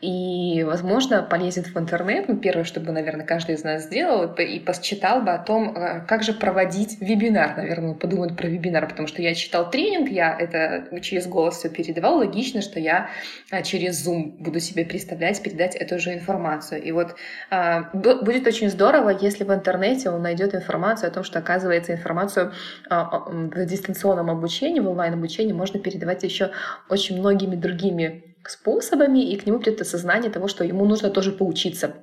И, 0.00 0.64
возможно, 0.64 1.22
полезет 1.22 1.66
в 1.66 1.78
интернет. 1.78 2.26
Ну, 2.26 2.38
первое, 2.38 2.64
что 2.64 2.80
бы, 2.80 2.90
наверное, 2.90 3.26
каждый 3.26 3.54
из 3.54 3.64
нас 3.64 3.84
сделал, 3.84 4.32
и 4.34 4.58
посчитал 4.58 5.20
бы 5.20 5.32
о 5.32 5.38
том, 5.38 5.76
э, 5.76 6.06
как 6.08 6.22
же 6.22 6.32
проводить 6.32 6.98
вебинар. 7.02 7.54
Наверное, 7.56 7.92
подумают 7.92 8.34
про 8.34 8.48
вебинар, 8.48 8.88
потому 8.88 9.06
что 9.06 9.20
я 9.20 9.34
читал 9.34 9.70
тренинг, 9.70 10.10
я 10.10 10.34
это 10.38 11.00
через 11.02 11.26
голос 11.26 11.58
все 11.58 11.68
передавал. 11.68 12.16
Логично, 12.16 12.62
что 12.62 12.80
я 12.80 13.10
э, 13.50 13.62
через 13.62 14.06
Zoom 14.06 14.36
буду 14.38 14.58
себе 14.58 14.86
представлять, 14.86 15.42
передать 15.42 15.76
эту 15.76 15.98
же 15.98 16.14
информацию. 16.14 16.82
И 16.82 16.92
вот 16.92 17.16
э, 17.50 17.82
будет 17.92 18.46
очень 18.46 18.70
здорово, 18.70 19.10
если 19.10 19.44
в 19.44 19.52
интернете 19.52 20.08
он 20.08 20.22
найдет 20.22 20.54
информацию 20.54 21.08
о 21.08 21.12
том, 21.12 21.24
что, 21.24 21.40
оказывается, 21.40 21.92
информацию 21.92 22.52
в 22.88 23.64
дистанционном 23.66 24.30
обучении, 24.30 24.80
в 24.80 24.88
онлайн-обучении 24.88 25.52
можно 25.52 25.78
передавать 25.78 26.22
еще 26.22 26.50
очень 26.88 27.18
многими 27.18 27.54
другими 27.54 28.29
способами, 28.48 29.30
и 29.30 29.36
к 29.36 29.46
нему 29.46 29.58
придет 29.58 29.80
осознание 29.80 30.30
того, 30.30 30.48
что 30.48 30.64
ему 30.64 30.84
нужно 30.84 31.10
тоже 31.10 31.32
поучиться. 31.32 31.94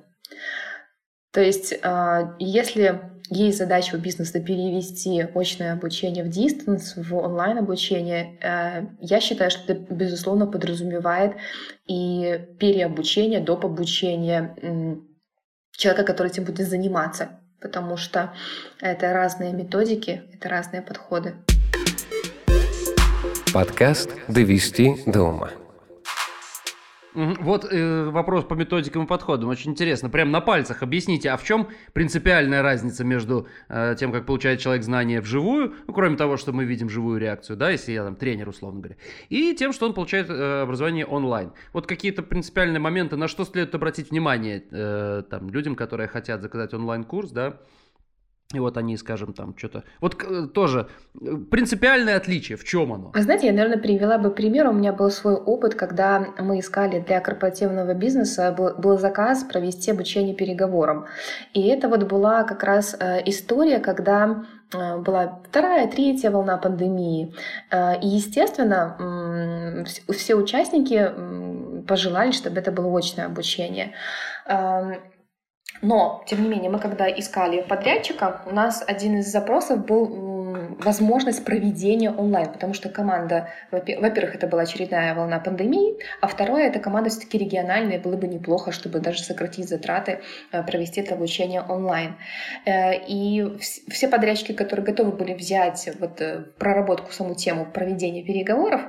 То 1.32 1.40
есть, 1.40 1.74
а, 1.82 2.34
если 2.38 3.00
есть 3.30 3.58
задача 3.58 3.94
у 3.94 3.98
бизнеса 3.98 4.40
перевести 4.40 5.20
очное 5.20 5.74
обучение 5.74 6.24
в 6.24 6.28
дистанс, 6.28 6.94
в 6.96 7.14
онлайн-обучение, 7.14 8.38
э, 8.40 8.86
я 9.00 9.20
считаю, 9.20 9.50
что 9.50 9.72
это, 9.72 9.94
безусловно, 9.94 10.46
подразумевает 10.46 11.34
и 11.86 12.40
переобучение, 12.58 13.40
доп. 13.40 13.66
обучение 13.66 14.54
человека, 15.72 16.04
который 16.04 16.28
этим 16.28 16.44
будет 16.44 16.68
заниматься, 16.68 17.40
потому 17.60 17.96
что 17.96 18.32
это 18.80 19.12
разные 19.12 19.52
методики, 19.52 20.22
это 20.32 20.48
разные 20.48 20.80
подходы. 20.80 21.34
Подкаст 23.52 24.10
«Довести 24.28 24.96
до 25.06 25.22
ума». 25.22 25.50
Вот 27.18 27.66
э, 27.68 28.04
вопрос 28.10 28.44
по 28.44 28.54
методикам 28.54 29.02
и 29.02 29.06
подходам. 29.06 29.48
Очень 29.48 29.72
интересно. 29.72 30.08
Прям 30.08 30.30
на 30.30 30.40
пальцах 30.40 30.84
объясните, 30.84 31.30
а 31.30 31.36
в 31.36 31.42
чем 31.42 31.66
принципиальная 31.92 32.62
разница 32.62 33.04
между 33.04 33.48
э, 33.68 33.96
тем, 33.98 34.12
как 34.12 34.24
получает 34.24 34.60
человек 34.60 34.84
знания 34.84 35.20
вживую, 35.20 35.74
ну, 35.88 35.94
кроме 35.94 36.16
того, 36.16 36.36
что 36.36 36.52
мы 36.52 36.64
видим 36.64 36.88
живую 36.88 37.18
реакцию, 37.18 37.56
да, 37.56 37.70
если 37.70 37.90
я 37.90 38.04
там 38.04 38.14
тренер, 38.14 38.48
условно 38.48 38.80
говоря, 38.80 38.96
и 39.30 39.52
тем, 39.54 39.72
что 39.72 39.86
он 39.86 39.94
получает 39.94 40.30
э, 40.30 40.62
образование 40.62 41.06
онлайн. 41.06 41.50
Вот 41.72 41.88
какие-то 41.88 42.22
принципиальные 42.22 42.78
моменты, 42.78 43.16
на 43.16 43.26
что 43.26 43.44
следует 43.44 43.74
обратить 43.74 44.10
внимание 44.12 44.62
э, 44.70 45.24
там, 45.28 45.50
людям, 45.50 45.74
которые 45.74 46.06
хотят 46.06 46.40
заказать 46.40 46.72
онлайн-курс, 46.72 47.32
да, 47.32 47.58
и 48.54 48.60
вот 48.60 48.78
они, 48.78 48.96
скажем, 48.96 49.34
там 49.34 49.54
что-то... 49.58 49.84
Вот 50.00 50.22
э, 50.22 50.46
тоже 50.46 50.88
э, 51.20 51.36
принципиальное 51.50 52.16
отличие, 52.16 52.56
в 52.56 52.64
чем 52.64 52.94
оно? 52.94 53.10
Вы 53.14 53.22
знаете, 53.22 53.46
я, 53.46 53.52
наверное, 53.52 53.76
привела 53.76 54.16
бы 54.16 54.30
пример. 54.30 54.68
У 54.68 54.72
меня 54.72 54.94
был 54.94 55.10
свой 55.10 55.34
опыт, 55.34 55.74
когда 55.74 56.28
мы 56.38 56.58
искали 56.58 57.00
для 57.00 57.20
корпоративного 57.20 57.92
бизнеса, 57.92 58.50
был, 58.52 58.72
был 58.78 58.98
заказ 58.98 59.44
провести 59.44 59.90
обучение 59.90 60.34
переговорам. 60.34 61.04
И 61.52 61.68
это 61.68 61.90
вот 61.90 62.04
была 62.04 62.44
как 62.44 62.62
раз 62.62 62.96
э, 62.98 63.20
история, 63.26 63.80
когда 63.80 64.46
была 64.70 65.40
вторая, 65.48 65.88
третья 65.88 66.30
волна 66.30 66.58
пандемии. 66.58 67.34
И, 67.72 68.06
естественно, 68.06 69.86
все 70.10 70.34
участники 70.34 71.10
пожелали, 71.88 72.32
чтобы 72.32 72.58
это 72.58 72.70
было 72.70 72.98
очное 72.98 73.24
обучение. 73.24 73.94
Но, 75.80 76.24
тем 76.26 76.42
не 76.42 76.48
менее, 76.48 76.70
мы 76.70 76.80
когда 76.80 77.08
искали 77.08 77.62
подрядчика, 77.62 78.42
у 78.46 78.50
нас 78.50 78.82
один 78.86 79.18
из 79.18 79.30
запросов 79.30 79.84
был 79.84 80.28
возможность 80.78 81.44
проведения 81.44 82.10
онлайн, 82.10 82.52
потому 82.52 82.74
что 82.74 82.88
команда, 82.88 83.48
во-первых, 83.70 84.34
это 84.34 84.46
была 84.46 84.62
очередная 84.62 85.14
волна 85.14 85.38
пандемии, 85.38 85.98
а 86.20 86.26
второе, 86.26 86.68
эта 86.68 86.78
команда 86.78 87.10
все-таки 87.10 87.38
региональная, 87.38 88.00
было 88.00 88.16
бы 88.16 88.26
неплохо, 88.26 88.72
чтобы 88.72 89.00
даже 89.00 89.22
сократить 89.22 89.68
затраты, 89.68 90.20
э, 90.52 90.62
провести 90.62 91.00
это 91.00 91.14
обучение 91.14 91.62
онлайн. 91.62 92.16
Э, 92.64 92.94
и 93.06 93.56
все 93.58 94.08
подрядчики, 94.08 94.52
которые 94.52 94.86
готовы 94.86 95.12
были 95.12 95.34
взять 95.34 95.88
вот 95.98 96.20
э, 96.20 96.44
проработку 96.58 97.12
саму 97.12 97.34
тему 97.34 97.66
проведения 97.66 98.24
переговоров, 98.24 98.82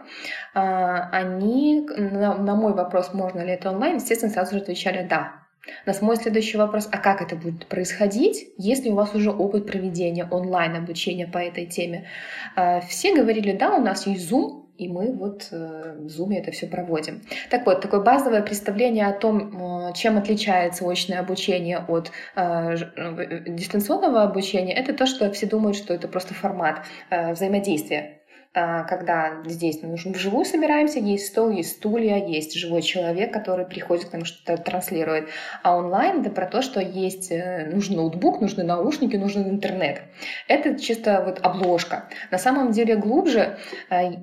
они 0.54 1.88
на 1.98 2.56
мой 2.56 2.74
вопрос, 2.74 3.14
можно 3.14 3.42
ли 3.42 3.52
это 3.52 3.70
онлайн, 3.70 3.96
естественно, 3.96 4.32
сразу 4.32 4.56
же 4.56 4.62
отвечали 4.62 5.06
«да». 5.08 5.49
На 5.86 5.94
мой 6.02 6.18
следующий 6.18 6.58
вопрос, 6.58 6.88
а 6.92 6.98
как 6.98 7.22
это 7.22 7.36
будет 7.36 7.66
происходить, 7.68 8.50
если 8.58 8.90
у 8.90 8.96
вас 8.96 9.14
уже 9.16 9.32
опыт 9.32 9.68
проведения 9.68 10.28
онлайн-обучения 10.30 11.28
по 11.28 11.38
этой 11.38 11.66
теме? 11.66 12.08
А, 12.56 12.82
все 12.82 13.16
говорили, 13.16 13.54
да, 13.54 13.76
у 13.76 13.82
нас 13.82 14.08
есть 14.08 14.32
Zoom, 14.32 14.66
и 14.80 14.88
мы 14.88 15.12
вот 15.12 15.50
э, 15.52 15.96
в 16.00 16.06
Zoom 16.06 16.34
это 16.34 16.52
все 16.52 16.66
проводим. 16.66 17.22
Так 17.50 17.66
вот, 17.66 17.82
такое 17.82 18.00
базовое 18.00 18.42
представление 18.42 19.08
о 19.08 19.14
том, 19.14 19.94
чем 19.94 20.18
отличается 20.18 20.90
очное 20.90 21.20
обучение 21.20 21.80
от 21.80 22.12
э, 22.36 22.76
э, 22.96 23.44
дистанционного 23.50 24.24
обучения, 24.24 24.74
это 24.74 24.94
то, 24.94 25.06
что 25.06 25.30
все 25.34 25.48
думают, 25.48 25.76
что 25.76 25.94
это 25.94 26.08
просто 26.08 26.34
формат 26.34 26.86
взаимодействия 27.12 28.19
когда 28.51 29.44
здесь 29.46 29.79
мы 29.84 29.94
вживую 29.94 30.44
собираемся, 30.44 31.00
есть 31.00 31.27
стол, 31.27 31.51
есть 31.51 31.77
стулья, 31.77 32.18
есть 32.18 32.56
живой 32.56 32.82
человек, 32.82 33.32
который 33.32 33.65
приходит 33.65 34.10
к 34.10 34.13
нам 34.13 34.25
что-то 34.25 34.62
транслирует. 34.62 35.29
А 35.62 35.77
онлайн 35.77 36.22
это 36.22 36.32
про 36.32 36.48
то, 36.48 36.62
что 36.62 36.79
есть 36.79 37.32
э, 37.32 37.70
нужен 37.72 37.98
ноутбук, 37.98 38.41
нужны 38.41 38.63
наушники, 38.63 39.15
нужен 39.15 39.48
интернет. 39.50 40.01
Это 40.48 40.79
чисто 40.79 41.24
вот 41.25 41.39
обложка. 41.44 42.10
На 42.32 42.39
самом 42.39 42.72
деле 42.72 42.96
глубже 42.96 43.60
э, 43.91 44.13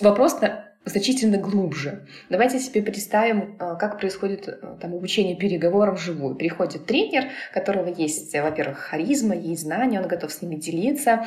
вопрос 0.00 0.38
значительно 0.84 1.36
глубже. 1.36 2.06
Давайте 2.30 2.58
себе 2.60 2.82
представим, 2.82 3.56
э, 3.58 3.76
как 3.78 3.98
происходит 3.98 4.48
там, 4.80 4.94
обучение 4.94 5.36
переговорам 5.36 5.96
вживую. 5.96 6.36
Приходит 6.36 6.86
тренер, 6.86 7.24
у 7.50 7.54
которого 7.54 7.88
есть, 7.88 8.32
во-первых, 8.32 8.78
харизма, 8.78 9.34
есть 9.34 9.62
знания, 9.62 10.00
он 10.00 10.06
готов 10.06 10.32
с 10.32 10.40
ними 10.40 10.54
делиться. 10.54 11.26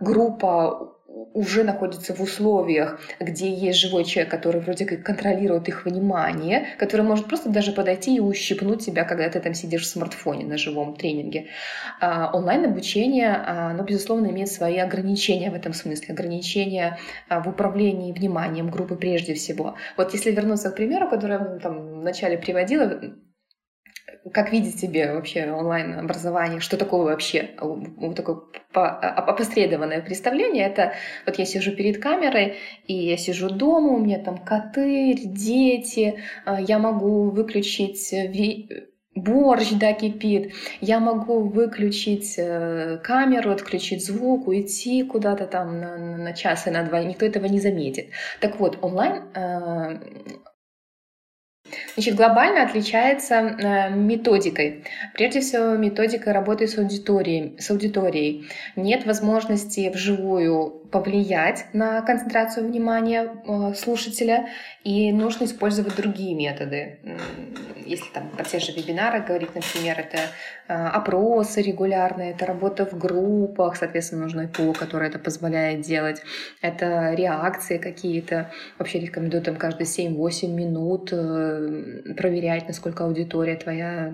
Группа 0.00 0.96
уже 1.32 1.64
находится 1.64 2.14
в 2.14 2.20
условиях, 2.20 3.00
где 3.18 3.52
есть 3.52 3.78
живой 3.78 4.04
человек, 4.04 4.30
который 4.30 4.60
вроде 4.60 4.84
как 4.84 5.02
контролирует 5.02 5.68
их 5.68 5.84
внимание, 5.84 6.68
который 6.78 7.02
может 7.02 7.26
просто 7.26 7.48
даже 7.48 7.72
подойти 7.72 8.16
и 8.16 8.20
ущипнуть 8.20 8.84
тебя, 8.84 9.04
когда 9.04 9.28
ты 9.28 9.40
там 9.40 9.54
сидишь 9.54 9.82
в 9.82 9.86
смартфоне 9.86 10.44
на 10.44 10.56
живом 10.56 10.96
тренинге. 10.96 11.46
А, 12.00 12.30
онлайн-обучение, 12.32 13.30
а, 13.30 13.70
оно, 13.70 13.82
безусловно, 13.82 14.28
имеет 14.28 14.50
свои 14.50 14.78
ограничения 14.78 15.50
в 15.50 15.54
этом 15.54 15.72
смысле, 15.72 16.14
ограничения 16.14 16.98
а, 17.28 17.40
в 17.40 17.48
управлении 17.48 18.12
вниманием 18.12 18.70
группы 18.70 18.96
прежде 18.96 19.34
всего. 19.34 19.76
Вот 19.96 20.12
если 20.12 20.30
вернуться 20.30 20.70
к 20.70 20.76
примеру, 20.76 21.08
который 21.08 21.32
я 21.32 21.58
там 21.58 22.00
вначале 22.00 22.38
приводила, 22.38 23.00
как 24.32 24.52
видеть 24.52 24.78
себе 24.78 25.12
вообще 25.12 25.50
онлайн-образование, 25.50 26.60
что 26.60 26.76
такое 26.76 27.04
вообще 27.04 27.50
вот 27.58 28.16
такое 28.16 28.42
опосредованное 28.72 30.02
представление, 30.02 30.66
это 30.66 30.92
вот 31.26 31.38
я 31.38 31.44
сижу 31.44 31.72
перед 31.72 32.02
камерой, 32.02 32.56
и 32.86 32.94
я 32.94 33.16
сижу 33.16 33.50
дома, 33.50 33.92
у 33.92 33.98
меня 33.98 34.18
там 34.18 34.38
коты, 34.38 35.14
дети, 35.14 36.20
а, 36.44 36.60
я 36.60 36.78
могу 36.78 37.30
выключить 37.30 38.12
борщ, 39.14 39.70
да, 39.72 39.92
кипит. 39.92 40.52
Я 40.80 41.00
могу 41.00 41.40
выключить 41.40 42.34
э, 42.38 42.98
камеру, 43.02 43.50
отключить 43.50 44.04
звук, 44.04 44.48
уйти 44.48 45.02
куда-то 45.02 45.46
там 45.46 45.80
на, 45.80 45.96
на 45.98 46.32
час 46.32 46.66
и 46.66 46.70
на 46.70 46.84
два, 46.84 47.02
никто 47.02 47.26
этого 47.26 47.46
не 47.46 47.60
заметит. 47.60 48.10
Так 48.40 48.60
вот, 48.60 48.78
онлайн 48.82 49.24
э, 49.34 49.98
Значит, 51.94 52.14
глобально 52.14 52.62
отличается 52.62 53.34
э, 53.34 53.90
методикой. 53.90 54.84
Прежде 55.14 55.40
всего, 55.40 55.76
методика 55.76 56.32
работы 56.32 56.66
с 56.66 56.78
аудиторией, 56.78 57.56
с 57.58 57.70
аудиторией. 57.70 58.48
Нет 58.76 59.06
возможности 59.06 59.90
вживую 59.92 60.80
повлиять 60.90 61.66
на 61.72 62.02
концентрацию 62.02 62.66
внимания 62.66 63.28
э, 63.46 63.74
слушателя, 63.74 64.48
и 64.82 65.12
нужно 65.12 65.44
использовать 65.44 65.94
другие 65.96 66.34
методы. 66.34 66.98
Если 67.86 68.10
там 68.12 68.30
про 68.30 68.44
те 68.44 68.58
же 68.58 68.72
вебинары 68.72 69.20
говорить, 69.20 69.54
например, 69.54 69.98
это 69.98 70.18
э, 70.68 70.72
опросы 70.72 71.62
регулярные, 71.62 72.32
это 72.32 72.46
работа 72.46 72.86
в 72.86 72.98
группах, 72.98 73.76
соответственно, 73.76 74.22
нужно 74.22 74.42
ИПО, 74.42 74.72
которое 74.72 75.08
это 75.08 75.18
позволяет 75.18 75.82
делать, 75.82 76.22
это 76.60 77.14
реакции 77.14 77.78
какие-то. 77.78 78.50
Вообще 78.78 79.00
рекомендую 79.00 79.42
там 79.42 79.56
каждые 79.56 79.86
7-8 79.86 80.48
минут 80.48 81.12
проверять, 82.16 82.68
насколько 82.68 83.04
аудитория 83.04 83.56
твоя 83.56 84.12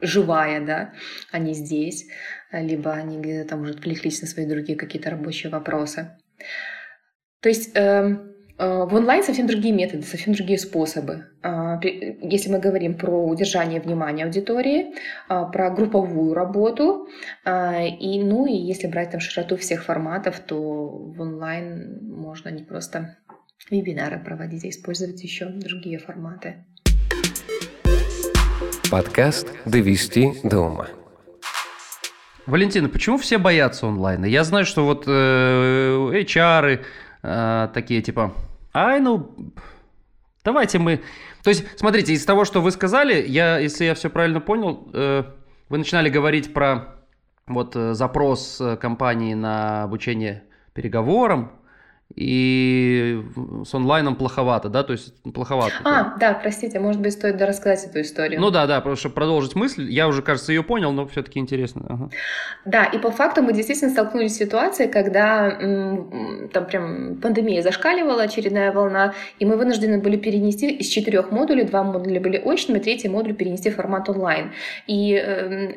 живая, 0.00 0.64
да, 0.64 0.92
они 1.30 1.54
здесь, 1.54 2.06
либо 2.52 2.92
они 2.92 3.18
где-то 3.18 3.50
там 3.50 3.62
уже 3.62 3.72
отвлеклись 3.72 4.20
на 4.20 4.28
свои 4.28 4.46
другие 4.46 4.78
какие-то 4.78 5.10
рабочие 5.10 5.50
вопросы. 5.50 6.10
То 7.40 7.48
есть 7.48 7.76
э, 7.76 7.80
э, 8.58 8.84
в 8.84 8.94
онлайн 8.94 9.22
совсем 9.22 9.46
другие 9.46 9.74
методы, 9.74 10.02
совсем 10.02 10.34
другие 10.34 10.58
способы. 10.58 11.26
Э, 11.42 11.78
если 11.82 12.50
мы 12.50 12.58
говорим 12.58 12.96
про 12.98 13.26
удержание 13.26 13.80
внимания 13.80 14.24
аудитории, 14.24 14.94
э, 15.28 15.44
про 15.52 15.70
групповую 15.70 16.34
работу, 16.34 17.08
и, 17.46 18.22
ну 18.22 18.46
и 18.46 18.52
если 18.52 18.86
брать 18.86 19.10
там 19.10 19.20
широту 19.20 19.56
всех 19.56 19.84
форматов, 19.84 20.40
то 20.40 20.56
в 20.56 21.20
онлайн 21.20 22.00
можно 22.02 22.48
не 22.48 22.64
просто 22.64 23.16
вебинары 23.70 24.18
проводить, 24.18 24.64
а 24.64 24.68
использовать 24.68 25.22
еще 25.22 25.46
другие 25.46 25.98
форматы. 25.98 26.64
Подкаст 28.90 29.52
«Довести 29.64 30.32
до 30.44 30.60
ума». 30.60 30.88
Валентина, 32.46 32.88
почему 32.88 33.18
все 33.18 33.38
боятся 33.38 33.88
онлайна? 33.88 34.24
Я 34.24 34.44
знаю, 34.44 34.64
что 34.64 34.84
вот 34.84 35.04
э, 35.08 35.10
HR 35.10 36.84
э, 37.22 37.68
такие 37.74 38.02
типа, 38.02 38.34
ай, 38.72 39.00
ну, 39.00 39.34
давайте 40.44 40.78
мы... 40.78 41.00
То 41.42 41.50
есть, 41.50 41.64
смотрите, 41.76 42.12
из 42.12 42.24
того, 42.24 42.44
что 42.44 42.62
вы 42.62 42.70
сказали, 42.70 43.26
я, 43.26 43.58
если 43.58 43.84
я 43.84 43.94
все 43.94 44.10
правильно 44.10 44.40
понял, 44.40 44.88
э, 44.92 45.24
вы 45.68 45.78
начинали 45.78 46.08
говорить 46.08 46.54
про 46.54 46.94
вот 47.48 47.74
э, 47.74 47.94
запрос 47.94 48.60
э, 48.60 48.76
компании 48.76 49.34
на 49.34 49.82
обучение 49.82 50.44
переговорам, 50.72 51.50
и 52.14 53.20
с 53.64 53.74
онлайном 53.74 54.16
плоховато, 54.16 54.68
да, 54.68 54.84
то 54.84 54.92
есть 54.92 55.12
плоховато. 55.34 55.74
А, 55.84 56.16
да, 56.18 56.34
простите, 56.34 56.78
может 56.78 57.00
быть, 57.00 57.12
стоит 57.12 57.40
рассказать 57.42 57.84
эту 57.84 58.00
историю. 58.00 58.40
Ну 58.40 58.50
да, 58.50 58.66
да, 58.66 58.80
просто 58.80 59.00
чтобы 59.00 59.16
продолжить 59.16 59.56
мысль, 59.56 59.90
я 59.90 60.06
уже, 60.06 60.22
кажется, 60.22 60.52
ее 60.52 60.62
понял, 60.62 60.92
но 60.92 61.06
все-таки 61.08 61.40
интересно. 61.40 61.84
Ага. 61.88 62.10
Да, 62.64 62.84
и 62.84 62.98
по 62.98 63.10
факту 63.10 63.42
мы 63.42 63.52
действительно 63.52 63.90
столкнулись 63.90 64.34
с 64.34 64.38
ситуацией, 64.38 64.88
когда 64.88 65.50
там 66.52 66.66
прям 66.66 67.16
пандемия 67.16 67.62
зашкаливала, 67.62 68.22
очередная 68.22 68.72
волна, 68.72 69.12
и 69.38 69.44
мы 69.44 69.56
вынуждены 69.56 69.98
были 69.98 70.16
перенести 70.16 70.70
из 70.70 70.86
четырех 70.86 71.32
модулей, 71.32 71.64
два 71.64 71.82
модуля 71.82 72.20
были 72.20 72.38
очными, 72.38 72.78
третий 72.78 73.08
модуль 73.08 73.34
перенести 73.34 73.70
в 73.70 73.74
формат 73.74 74.08
онлайн. 74.08 74.52
И 74.86 75.12
э, 75.14 75.72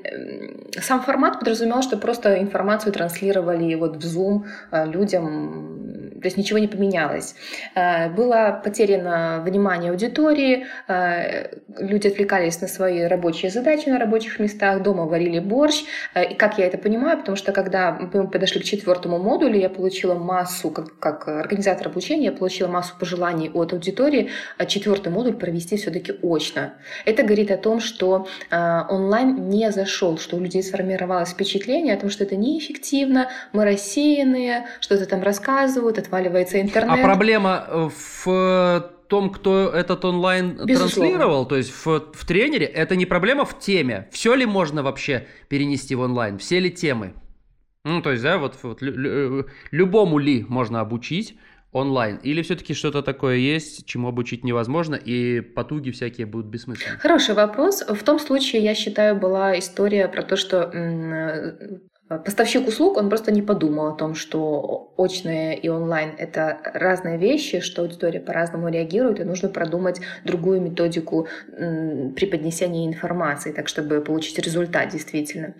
сам 0.79 1.01
формат 1.01 1.39
подразумевал, 1.39 1.81
что 1.81 1.97
просто 1.97 2.39
информацию 2.39 2.93
транслировали 2.93 3.73
вот 3.75 3.97
в 3.97 4.05
Zoom 4.05 4.43
э, 4.71 4.85
людям 4.85 6.18
то 6.19 6.27
есть 6.27 6.37
ничего 6.37 6.59
не 6.59 6.67
поменялось. 6.67 7.35
Э, 7.75 8.09
было 8.09 8.61
потеряно 8.63 9.41
внимание 9.45 9.91
аудитории, 9.91 10.65
э, 10.87 11.57
люди 11.77 12.07
отвлекались 12.07 12.61
на 12.61 12.67
свои 12.67 13.03
рабочие 13.03 13.51
задачи 13.51 13.89
на 13.89 13.99
рабочих 13.99 14.39
местах, 14.39 14.81
дома 14.81 15.05
варили 15.05 15.39
борщ. 15.39 15.83
Э, 16.13 16.31
и 16.31 16.35
как 16.35 16.57
я 16.57 16.65
это 16.65 16.77
понимаю, 16.77 17.17
потому 17.17 17.37
что 17.37 17.51
когда 17.51 17.91
мы 18.13 18.27
подошли 18.27 18.61
к 18.61 18.63
четвертому 18.63 19.19
модулю, 19.19 19.57
я 19.57 19.69
получила 19.69 20.15
массу, 20.15 20.69
как, 20.69 20.99
как 20.99 21.27
организатор 21.27 21.87
обучения, 21.87 22.25
я 22.25 22.31
получила 22.31 22.67
массу 22.67 22.93
пожеланий 22.99 23.49
от 23.53 23.73
аудитории 23.73 24.29
четвертый 24.67 25.11
модуль 25.11 25.33
провести 25.33 25.77
все-таки 25.77 26.13
очно. 26.21 26.73
Это 27.05 27.23
говорит 27.23 27.51
о 27.51 27.57
том, 27.57 27.79
что 27.79 28.27
онлайн 28.51 29.49
не 29.49 29.71
зашел, 29.71 30.17
что 30.17 30.35
у 30.35 30.39
людей 30.39 30.63
сформировалось 30.63 31.29
впечатление 31.29 31.95
о 31.95 31.97
том, 31.99 32.09
что 32.09 32.23
это 32.23 32.35
неэффективно, 32.35 33.29
мы 33.53 33.65
рассеянные, 33.65 34.67
что-то 34.79 35.05
там 35.05 35.23
рассказывают, 35.23 35.97
отваливается 36.09 36.59
интернет. 36.59 36.99
А 36.99 37.03
проблема 37.03 37.65
э, 37.67 37.89
в 38.23 38.91
том, 39.07 39.29
кто 39.29 39.69
этот 39.69 40.05
онлайн 40.05 40.51
Безусловно. 40.65 40.77
транслировал, 40.77 41.45
то 41.47 41.55
есть 41.55 41.71
в, 41.71 42.11
в 42.13 42.25
тренере, 42.25 42.65
это 42.65 42.95
не 42.95 43.05
проблема 43.05 43.45
в 43.45 43.59
теме. 43.59 44.07
Все 44.11 44.35
ли 44.35 44.45
можно 44.45 44.83
вообще 44.83 45.27
перенести 45.47 45.95
в 45.95 46.01
онлайн? 46.01 46.37
Все 46.37 46.59
ли 46.59 46.69
темы? 46.69 47.13
Ну, 47.85 48.01
то 48.01 48.11
есть, 48.11 48.23
да, 48.23 48.37
вот, 48.37 48.55
вот 48.61 48.81
лю, 48.81 49.47
любому 49.71 50.19
ли 50.19 50.45
можно 50.47 50.81
обучить 50.81 51.37
онлайн? 51.71 52.17
Или 52.17 52.41
все-таки 52.41 52.73
что-то 52.73 53.01
такое 53.01 53.37
есть, 53.37 53.85
чему 53.85 54.09
обучить 54.09 54.43
невозможно, 54.43 54.95
и 54.95 55.39
потуги 55.39 55.91
всякие 55.91 56.27
будут 56.27 56.47
бессмысленны? 56.47 56.99
Хороший 56.99 57.35
вопрос. 57.35 57.83
В 57.87 58.03
том 58.03 58.19
случае, 58.19 58.63
я 58.63 58.75
считаю, 58.75 59.15
была 59.15 59.57
история 59.57 60.07
про 60.07 60.23
то, 60.23 60.35
что 60.35 60.69
Э, 60.71 61.79
поставщик 62.17 62.67
услуг, 62.67 62.97
он 62.97 63.09
просто 63.09 63.31
не 63.31 63.41
подумал 63.41 63.87
о 63.87 63.95
том, 63.95 64.15
что 64.15 64.93
очное 64.97 65.53
и 65.53 65.69
онлайн— 65.69 66.11
это 66.17 66.57
разные 66.63 67.17
вещи, 67.17 67.59
что 67.59 67.83
аудитория 67.83 68.19
по-разному 68.19 68.69
реагирует, 68.69 69.19
и 69.19 69.23
нужно 69.23 69.49
продумать 69.49 70.01
другую 70.25 70.61
методику 70.61 71.27
преподнесения 71.55 72.87
информации, 72.87 73.51
так 73.51 73.67
чтобы 73.67 74.01
получить 74.01 74.39
результат 74.39 74.89
действительно. 74.89 75.53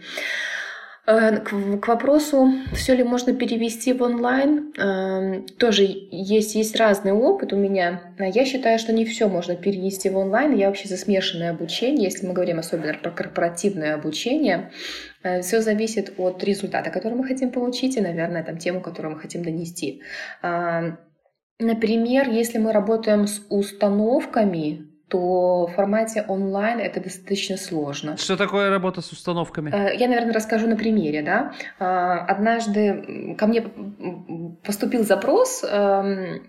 Э, 1.09 1.37
к, 1.37 1.87
вопросу, 1.87 2.53
все 2.73 2.95
ли 2.95 3.03
можно 3.03 3.33
перевести 3.33 3.93
в 3.93 4.03
онлайн, 4.03 4.71
эм, 4.77 5.47
тоже 5.57 5.87
есть, 6.11 6.53
есть 6.53 6.75
разный 6.75 7.13
опыт 7.13 7.51
у 7.51 7.55
меня. 7.55 8.13
Я 8.19 8.45
считаю, 8.45 8.77
что 8.77 8.93
не 8.93 9.05
все 9.05 9.27
можно 9.27 9.55
перенести 9.55 10.09
в 10.09 10.17
онлайн. 10.17 10.55
Я 10.55 10.67
вообще 10.67 10.87
за 10.87 10.97
смешанное 10.97 11.49
обучение, 11.49 12.05
если 12.05 12.27
мы 12.27 12.33
говорим 12.33 12.59
особенно 12.59 12.93
про 12.93 13.09
корпоративное 13.09 13.95
обучение. 13.95 14.71
Э, 15.23 15.41
все 15.41 15.61
зависит 15.61 16.13
от 16.17 16.43
результата, 16.43 16.89
который 16.89 17.13
мы 17.13 17.25
хотим 17.25 17.51
получить, 17.51 17.97
и, 17.97 18.01
наверное, 18.01 18.43
там, 18.43 18.57
тему, 18.57 18.81
которую 18.81 19.15
мы 19.15 19.19
хотим 19.19 19.43
донести. 19.43 20.01
Например, 21.61 22.29
если 22.29 22.57
мы 22.57 22.71
работаем 22.71 23.27
с 23.27 23.45
установками, 23.49 24.89
то 25.09 25.65
в 25.65 25.73
формате 25.73 26.23
онлайн 26.27 26.79
это 26.79 27.01
достаточно 27.01 27.57
сложно. 27.57 28.15
Что 28.15 28.37
такое 28.37 28.69
работа 28.69 29.01
с 29.01 29.11
установками? 29.11 29.71
Э, 29.71 29.95
я, 29.95 30.07
наверное, 30.07 30.33
расскажу 30.33 30.67
на 30.67 30.77
примере. 30.77 31.21
Да? 31.21 31.53
Э, 31.79 32.25
однажды 32.27 33.35
ко 33.37 33.47
мне 33.47 33.63
поступил 34.63 35.03
запрос 35.03 35.65
эм, 35.67 36.47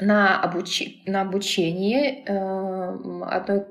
на, 0.00 0.40
обуч... 0.40 0.82
на 1.06 1.22
обучение 1.22 2.24
одной 2.24 3.66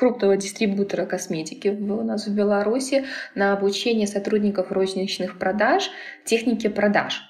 крупного 0.00 0.38
дистрибутора 0.38 1.04
косметики 1.04 1.68
у 1.68 2.02
нас 2.02 2.26
в 2.26 2.34
Беларуси 2.34 3.04
на 3.34 3.52
обучение 3.52 4.06
сотрудников 4.06 4.72
розничных 4.72 5.38
продаж 5.38 5.90
технике 6.24 6.70
продаж. 6.70 7.22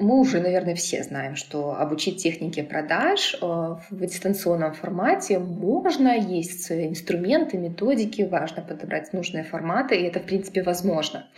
Мы 0.00 0.18
уже, 0.18 0.40
наверное, 0.40 0.74
все 0.74 1.04
знаем, 1.04 1.36
что 1.36 1.76
обучить 1.78 2.22
технике 2.22 2.64
продаж 2.64 3.36
э, 3.40 3.46
в 3.46 4.00
дистанционном 4.00 4.72
формате 4.72 5.38
можно, 5.38 6.16
есть 6.16 6.72
инструменты, 6.72 7.56
методики, 7.56 8.22
важно 8.22 8.62
подобрать 8.62 9.12
нужные 9.12 9.44
форматы, 9.44 9.94
и 9.94 10.04
это, 10.04 10.18
в 10.18 10.24
принципе, 10.24 10.64
возможно. 10.64 11.28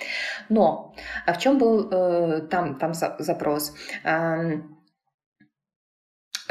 Но 0.49 0.95
а 1.27 1.35
в 1.35 1.39
чем 1.39 1.59
был 1.59 1.91
э, 1.91 2.41
там, 2.51 2.79
там 2.79 2.95
запрос? 2.95 3.75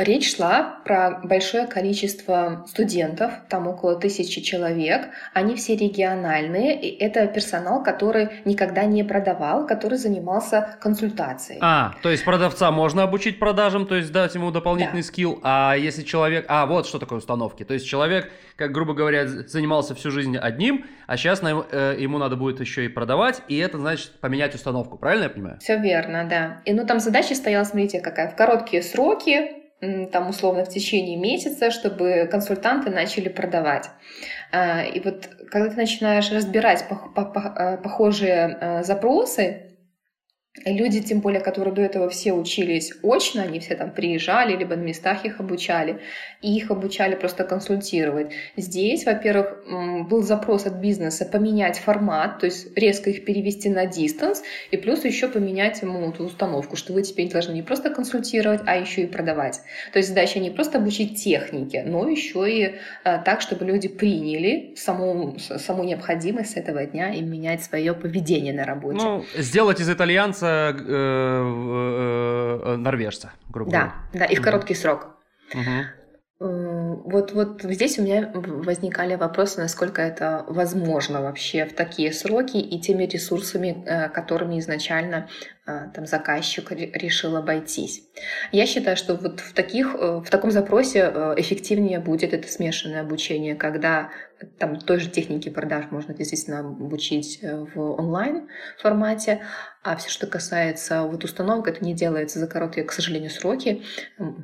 Речь 0.04 0.36
шла 0.36 0.80
про 0.84 1.22
большое 1.24 1.68
количество 1.68 2.66
студентов, 2.68 3.32
там 3.50 3.68
около 3.68 4.00
тысячи 4.00 4.42
человек. 4.42 5.10
Они 5.34 5.56
все 5.56 5.76
региональные, 5.76 6.82
и 6.82 6.98
это 6.98 7.28
персонал, 7.28 7.84
который 7.84 8.30
никогда 8.46 8.86
не 8.86 9.04
продавал, 9.04 9.68
который 9.68 10.00
занимался 10.00 10.78
консультацией. 10.82 11.60
А, 11.62 11.94
то 12.02 12.10
есть 12.10 12.26
продавца 12.26 12.72
можно 12.72 13.04
обучить 13.04 13.38
продажам, 13.38 13.86
то 13.86 13.96
есть 13.96 14.12
дать 14.12 14.34
ему 14.34 14.50
дополнительный 14.50 15.02
да. 15.02 15.08
скилл, 15.08 15.40
а 15.44 15.76
если 15.76 16.02
человек... 16.02 16.46
А, 16.48 16.66
вот 16.66 16.88
что 16.88 16.98
такое 16.98 17.20
установки. 17.20 17.64
То 17.64 17.76
есть 17.76 17.88
человек, 17.88 18.32
как 18.56 18.72
грубо 18.72 18.96
говоря, 18.96 19.28
занимался 19.28 19.94
всю 19.94 20.10
жизнь 20.10 20.36
одним, 20.36 20.86
а 21.06 21.16
сейчас 21.16 21.44
э, 21.44 21.96
ему 22.00 22.18
надо 22.18 22.38
будет 22.38 22.60
еще 22.60 22.86
и 22.86 22.88
продавать, 22.88 23.44
и 23.48 23.58
это 23.58 23.78
значит 23.78 24.14
поменять 24.20 24.56
установку, 24.56 24.98
правильно 24.98 25.26
я 25.26 25.30
понимаю? 25.30 25.60
Все 25.60 25.78
верно, 25.78 26.26
да. 26.28 26.62
И 26.66 26.74
ну 26.74 26.88
там 26.88 27.00
задача 27.00 27.36
стояла, 27.36 27.66
смотрите, 27.66 28.00
какая, 28.00 28.30
в 28.30 28.36
короткие 28.36 28.82
сроки 28.82 29.61
там 30.12 30.30
условно 30.30 30.64
в 30.64 30.70
течение 30.70 31.18
месяца, 31.18 31.72
чтобы 31.72 32.28
консультанты 32.32 32.90
начали 32.92 33.30
продавать. 33.30 33.90
А, 34.52 34.84
и 34.84 35.00
вот 35.00 35.30
когда 35.50 35.70
ты 35.70 35.76
начинаешь 35.76 36.32
разбирать 36.32 36.86
э, 36.90 37.78
похожие 37.78 38.58
э, 38.60 38.84
запросы, 38.84 39.71
Люди, 40.66 41.02
тем 41.02 41.22
более, 41.22 41.40
которые 41.40 41.74
до 41.74 41.82
этого 41.82 42.10
все 42.10 42.34
учились 42.34 42.92
очно, 43.04 43.44
они 43.44 43.62
все 43.62 43.74
там 43.74 43.90
приезжали, 43.90 44.58
либо 44.58 44.76
на 44.76 44.82
местах 44.82 45.24
их 45.24 45.40
обучали, 45.40 46.02
и 46.42 46.54
их 46.54 46.72
обучали 46.72 47.16
просто 47.16 47.46
консультировать. 47.46 48.34
Здесь, 48.58 49.06
во-первых, 49.06 49.64
был 50.10 50.22
запрос 50.24 50.66
от 50.66 50.74
бизнеса 50.74 51.26
поменять 51.26 51.80
формат, 51.80 52.40
то 52.40 52.48
есть 52.48 52.78
резко 52.78 53.12
их 53.12 53.24
перевести 53.24 53.70
на 53.70 53.86
дистанс, 53.86 54.44
и 54.72 54.76
плюс 54.76 55.06
еще 55.06 55.30
поменять 55.30 55.82
ему 55.84 56.10
эту 56.10 56.26
установку, 56.26 56.76
что 56.76 56.92
вы 56.92 57.04
теперь 57.04 57.32
должны 57.32 57.54
не 57.54 57.64
просто 57.64 57.90
консультировать, 57.90 58.60
а 58.66 58.76
еще 58.76 59.04
и 59.04 59.08
продавать. 59.08 59.62
То 59.94 60.00
есть 60.00 60.10
задача 60.10 60.40
не 60.40 60.50
просто 60.50 60.80
обучить 60.80 61.24
технике, 61.24 61.84
но 61.86 62.10
еще 62.10 62.52
и 62.52 62.76
а, 63.06 63.20
так, 63.20 63.40
чтобы 63.40 63.64
люди 63.64 63.88
приняли 63.88 64.74
саму, 64.76 65.38
саму 65.40 65.86
необходимость 65.86 66.52
с 66.52 66.58
этого 66.58 66.86
дня 66.86 67.14
и 67.14 67.22
менять 67.22 67.64
свое 67.64 67.94
поведение 67.94 68.54
на 68.54 68.66
работе. 68.66 68.98
Ну, 69.02 69.24
сделать 69.38 69.80
из 69.80 69.90
итальянца 69.90 70.41
э, 70.48 70.74
э, 72.64 72.76
норвежца, 72.78 73.32
грубо 73.50 73.72
говоря. 73.72 73.94
Да, 74.14 74.20
да, 74.20 74.26
и 74.26 74.36
в 74.36 74.42
короткий 74.42 74.76
срок. 74.76 75.18
Вот, 76.44 77.34
вот 77.34 77.62
здесь 77.62 78.00
у 78.00 78.02
меня 78.02 78.32
возникали 78.34 79.14
вопросы, 79.14 79.62
насколько 79.62 80.02
это 80.02 80.44
возможно 80.48 81.22
вообще 81.22 81.66
в 81.66 81.74
такие 81.76 82.12
сроки 82.12 82.58
и 82.58 82.80
теми 82.82 83.04
ресурсами, 83.04 83.84
э, 83.86 84.10
которыми 84.10 84.58
изначально 84.58 85.30
э, 85.68 85.90
там, 85.94 86.08
заказчик 86.08 86.72
решил 86.72 87.36
обойтись. 87.38 88.02
Я 88.52 88.66
считаю, 88.66 88.98
что 88.98 89.14
вот 89.14 89.40
в, 89.40 89.54
таких, 89.54 89.94
в 89.94 90.26
таком 90.32 90.50
запросе 90.50 91.02
эффективнее 91.38 92.00
будет 92.00 92.34
это 92.34 92.48
смешанное 92.48 93.02
обучение, 93.02 93.54
когда 93.54 94.10
там 94.58 94.78
той 94.80 95.00
же 95.00 95.10
техники 95.10 95.50
продаж 95.50 95.86
можно 95.92 96.14
действительно 96.14 96.60
обучить 96.60 97.40
э, 97.42 97.66
в 97.74 97.80
онлайн 97.80 98.48
формате, 98.80 99.42
а 99.84 99.96
все, 99.96 100.10
что 100.10 100.28
касается 100.28 101.04
вот 101.04 101.24
установок, 101.24 101.68
это 101.68 101.84
не 101.84 101.94
делается 101.94 102.40
за 102.40 102.48
короткие, 102.48 102.86
к 102.86 102.92
сожалению, 102.92 103.30
сроки, 103.30 103.84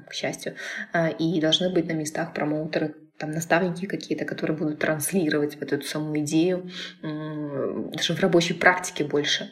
к 0.07 0.13
счастью, 0.13 0.55
а, 0.93 1.09
и 1.09 1.39
должны 1.39 1.69
быть 1.69 1.87
на 1.87 1.93
местах 1.93 2.33
промоутеры, 2.33 2.95
там 3.17 3.31
наставники 3.31 3.85
какие-то, 3.85 4.25
которые 4.25 4.55
будут 4.55 4.79
транслировать 4.79 5.59
вот 5.59 5.73
эту 5.73 5.85
саму 5.85 6.19
идею 6.19 6.69
даже 7.01 8.13
в 8.13 8.19
рабочей 8.19 8.53
практике 8.53 9.05
больше. 9.05 9.49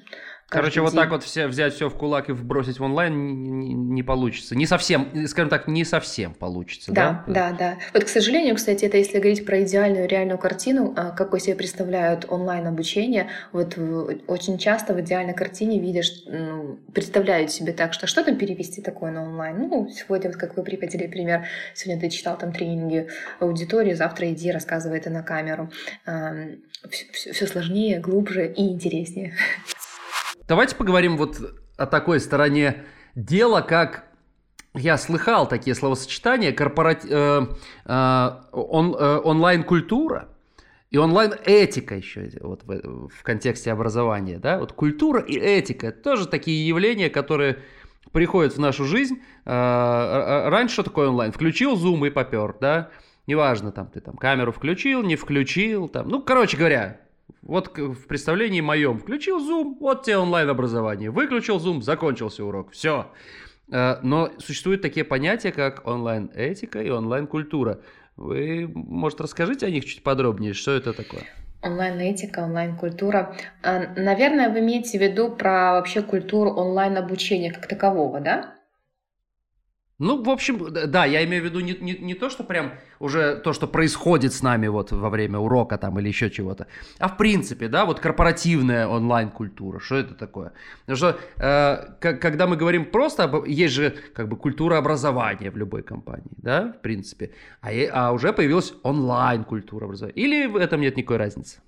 Короче, 0.47 0.81
вот 0.81 0.93
так 0.93 1.09
вот 1.09 1.23
все 1.23 1.47
взять 1.47 1.73
все 1.73 1.89
в 1.89 1.97
кулак 1.97 2.29
и 2.29 2.31
вбросить 2.31 2.79
в 2.79 2.83
онлайн 2.83 3.59
не, 3.59 3.73
не 3.73 4.03
получится. 4.03 4.55
Не 4.55 4.67
совсем, 4.67 5.27
скажем 5.27 5.49
так, 5.49 5.67
не 5.67 5.83
совсем 5.83 6.35
получится. 6.35 6.91
Да, 6.91 7.23
да, 7.25 7.49
да, 7.49 7.57
да. 7.57 7.77
Вот, 7.93 8.03
к 8.03 8.07
сожалению, 8.07 8.55
кстати, 8.55 8.85
это 8.85 8.97
если 8.97 9.17
говорить 9.17 9.43
про 9.43 9.63
идеальную 9.63 10.07
реальную 10.07 10.37
картину, 10.37 10.93
а, 10.95 11.11
какой 11.11 11.39
себе 11.39 11.55
представляют 11.55 12.27
онлайн 12.29 12.67
обучение, 12.67 13.29
вот 13.53 13.75
очень 14.27 14.59
часто 14.59 14.93
в 14.93 15.01
идеальной 15.01 15.33
картине 15.33 15.79
видишь, 15.79 16.11
ну, 16.27 16.77
представляют 16.93 17.51
себе 17.51 17.73
так, 17.73 17.93
что 17.93 18.05
что 18.05 18.23
там 18.23 18.37
перевести 18.37 18.83
такое 18.83 19.11
на 19.11 19.23
онлайн. 19.23 19.57
Ну, 19.57 19.89
сегодня, 19.89 20.29
вот 20.29 20.37
как 20.37 20.55
вы 20.55 20.63
приводили 20.63 21.07
пример, 21.07 21.47
сегодня 21.73 21.99
ты 21.99 22.09
читал 22.09 22.37
там 22.37 22.53
тренинги 22.53 23.07
аудитории, 23.39 23.93
завтра 23.93 24.31
иди, 24.31 24.51
рассказывай 24.51 24.99
это 24.99 25.09
на 25.09 25.23
камеру. 25.23 25.71
Все 27.13 27.47
сложнее, 27.47 27.99
глубже 27.99 28.47
и 28.47 28.67
интереснее. 28.67 29.33
Давайте 30.47 30.75
поговорим 30.75 31.17
вот 31.17 31.39
о 31.75 31.85
такой 31.87 32.19
стороне 32.19 32.83
дела, 33.15 33.61
как 33.61 34.05
я 34.75 34.97
слыхал 34.97 35.47
такие 35.47 35.75
словосочетания, 35.75 36.51
корпорат... 36.51 37.03
э, 37.03 37.47
э, 37.85 38.29
он, 38.51 38.95
э, 38.95 39.19
онлайн-культура 39.23 40.29
и 40.91 40.97
онлайн-этика 40.97 41.95
еще 41.95 42.29
вот 42.41 42.63
в, 42.63 43.07
в 43.09 43.23
контексте 43.23 43.71
образования. 43.71 44.37
Да? 44.37 44.59
Вот 44.59 44.73
культура 44.73 45.19
и 45.19 45.35
этика– 45.35 45.91
тоже 46.03 46.27
такие 46.27 46.67
явления, 46.67 47.09
которые 47.09 47.63
приходят 48.11 48.53
в 48.53 48.59
нашу 48.59 48.85
жизнь. 48.85 49.15
Э, 49.45 49.51
э, 49.51 50.49
раньше 50.49 50.73
что 50.73 50.83
такое 50.83 51.09
онлайн? 51.09 51.31
Включил 51.31 51.75
Zoom 51.75 52.05
и 52.05 52.11
попер, 52.11 52.55
да? 52.61 52.91
Неважно, 53.25 53.71
там 53.71 53.87
ты 53.87 53.99
там 53.99 54.15
камеру 54.15 54.51
включил, 54.51 55.01
не 55.01 55.15
включил, 55.15 55.87
там, 55.87 56.07
ну, 56.07 56.21
короче 56.21 56.57
говоря, 56.57 56.99
вот 57.45 57.77
в 57.77 58.07
представлении 58.07 58.59
моем 58.59 58.97
включил 58.97 59.39
Zoom, 59.39 59.77
вот 59.79 60.03
тебе 60.03 60.17
онлайн-образование. 60.17 61.11
Выключил 61.11 61.57
Zoom, 61.57 61.81
закончился 61.81 62.43
урок. 62.43 62.71
Все. 62.71 63.11
Э, 63.71 63.97
но 64.01 64.31
существуют 64.39 64.81
такие 64.81 65.05
понятия, 65.05 65.51
как 65.51 65.87
онлайн-этика 65.87 66.81
и 66.81 66.89
онлайн-культура. 66.89 67.81
Вы, 68.17 68.69
может, 68.73 69.21
расскажите 69.21 69.67
о 69.67 69.69
них 69.69 69.85
чуть 69.85 70.01
подробнее, 70.03 70.53
что 70.53 70.71
это 70.71 70.93
такое? 70.93 71.21
Онлайн-этика, 71.61 72.39
онлайн-культура. 72.39 73.35
Э, 73.61 73.93
наверное, 73.95 74.49
вы 74.49 74.59
имеете 74.59 74.97
в 74.97 75.01
виду 75.01 75.29
про 75.29 75.73
вообще 75.73 76.01
культуру 76.01 76.49
онлайн-обучения 76.51 77.51
как 77.51 77.67
такового, 77.67 78.19
да? 78.21 78.54
Ну, 79.97 80.21
в 80.21 80.29
общем, 80.29 80.73
да, 80.73 81.05
я 81.05 81.23
имею 81.23 81.41
в 81.43 81.45
виду 81.45 81.61
не, 81.61 81.73
не, 81.79 81.93
не 81.93 82.15
то, 82.15 82.29
что 82.29 82.43
прям 82.43 82.73
уже 82.99 83.37
то, 83.37 83.53
что 83.53 83.65
происходит 83.65 84.33
с 84.33 84.41
нами 84.41 84.67
вот 84.67 84.91
во 84.91 85.09
время 85.09 85.39
урока 85.39 85.77
там 85.77 85.97
или 85.99 86.09
еще 86.09 86.29
чего-то, 86.29 86.67
а 86.99 87.07
в 87.07 87.15
принципе, 87.15 87.69
да, 87.69 87.85
вот 87.85 88.01
корпоративная 88.01 88.87
онлайн-культура, 88.87 89.79
что 89.79 89.95
это 89.95 90.13
такое? 90.13 90.51
Потому 90.85 90.97
что 90.97 91.19
э, 91.37 92.15
когда 92.17 92.45
мы 92.45 92.57
говорим 92.57 92.85
просто, 92.85 93.23
об, 93.23 93.45
есть 93.45 93.73
же 93.73 93.95
как 94.13 94.27
бы 94.27 94.35
культура 94.35 94.77
образования 94.77 95.49
в 95.49 95.55
любой 95.55 95.81
компании, 95.81 96.35
да, 96.37 96.73
в 96.77 96.81
принципе, 96.81 97.31
а, 97.61 97.69
а 97.93 98.11
уже 98.11 98.33
появилась 98.33 98.73
онлайн-культура 98.83 99.85
образования. 99.85 100.15
Или 100.15 100.47
в 100.47 100.57
этом 100.57 100.81
нет 100.81 100.97
никакой 100.97 101.17
разницы? 101.17 101.59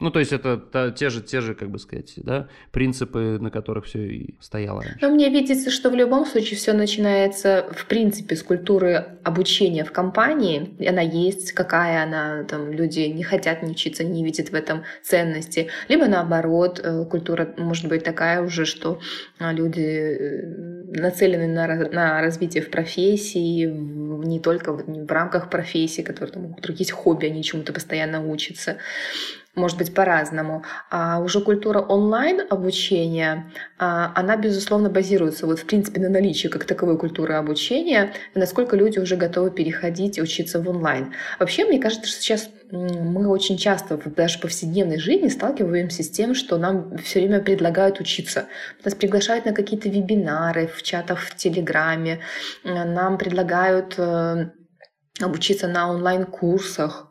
Ну, 0.00 0.10
то 0.12 0.20
есть 0.20 0.32
это 0.32 0.56
та, 0.56 0.92
те 0.92 1.10
же, 1.10 1.20
те 1.20 1.40
же, 1.40 1.54
как 1.54 1.70
бы 1.70 1.78
сказать, 1.80 2.12
да, 2.16 2.48
принципы, 2.70 3.38
на 3.40 3.50
которых 3.50 3.86
все 3.86 4.06
и 4.06 4.34
стояло 4.40 4.80
раньше. 4.80 4.98
Но 5.00 5.10
мне 5.10 5.28
видится, 5.28 5.70
что 5.70 5.90
в 5.90 5.94
любом 5.96 6.24
случае 6.24 6.56
все 6.56 6.72
начинается, 6.72 7.66
в 7.72 7.86
принципе, 7.86 8.36
с 8.36 8.44
культуры 8.44 9.18
обучения 9.24 9.84
в 9.84 9.90
компании. 9.90 10.76
Она 10.88 11.00
есть, 11.00 11.50
какая 11.52 12.04
она, 12.04 12.44
там, 12.44 12.70
люди 12.70 13.00
не 13.00 13.24
хотят 13.24 13.62
не 13.62 13.72
учиться, 13.72 14.04
не 14.04 14.24
видят 14.24 14.50
в 14.50 14.54
этом 14.54 14.84
ценности. 15.02 15.68
Либо 15.88 16.06
наоборот, 16.06 16.80
э, 16.82 17.04
культура 17.04 17.52
может 17.56 17.88
быть 17.88 18.04
такая 18.04 18.40
уже, 18.40 18.66
что 18.66 19.00
а, 19.40 19.52
люди 19.52 19.80
э, 19.80 20.88
нацелены 20.92 21.48
на, 21.48 21.66
на 21.90 22.20
развитие 22.20 22.62
в 22.62 22.70
профессии, 22.70 23.64
не 23.64 24.38
только 24.38 24.72
в, 24.72 24.84
в 24.86 25.10
рамках 25.10 25.50
профессии, 25.50 26.02
которые 26.02 26.32
там, 26.32 26.44
у 26.46 26.60
других 26.60 26.92
хобби, 26.92 27.26
они 27.26 27.42
чему-то 27.42 27.72
постоянно 27.72 28.24
учатся 28.24 28.76
может 29.58 29.78
быть 29.78 29.94
по-разному. 29.94 30.64
А 30.90 31.20
уже 31.20 31.40
культура 31.40 31.80
онлайн 31.80 32.42
обучения, 32.48 33.52
а, 33.78 34.12
она, 34.14 34.36
безусловно, 34.36 34.88
базируется 34.88 35.46
вот 35.46 35.58
в 35.58 35.66
принципе 35.66 36.00
на 36.00 36.08
наличии 36.08 36.48
как 36.48 36.64
таковой 36.64 36.98
культуры 36.98 37.34
обучения, 37.34 38.12
насколько 38.34 38.76
люди 38.76 38.98
уже 38.98 39.16
готовы 39.16 39.50
переходить 39.50 40.18
и 40.18 40.22
учиться 40.22 40.60
в 40.60 40.68
онлайн. 40.68 41.12
Вообще, 41.38 41.64
мне 41.64 41.78
кажется, 41.78 42.08
что 42.08 42.20
сейчас 42.20 42.48
мы 42.70 43.28
очень 43.28 43.56
часто 43.56 43.96
в 43.96 44.14
даже 44.14 44.38
повседневной 44.38 44.98
жизни 44.98 45.28
сталкиваемся 45.28 46.02
с 46.02 46.10
тем, 46.10 46.34
что 46.34 46.58
нам 46.58 46.96
все 46.98 47.20
время 47.20 47.40
предлагают 47.40 48.00
учиться. 48.00 48.46
Нас 48.84 48.94
приглашают 48.94 49.46
на 49.46 49.52
какие-то 49.52 49.88
вебинары 49.88 50.66
в 50.66 50.82
чатах 50.82 51.20
в 51.20 51.34
Телеграме, 51.34 52.20
нам 52.64 53.18
предлагают 53.18 53.94
э, 53.96 54.50
обучиться 55.20 55.68
на 55.68 55.90
онлайн-курсах. 55.90 57.07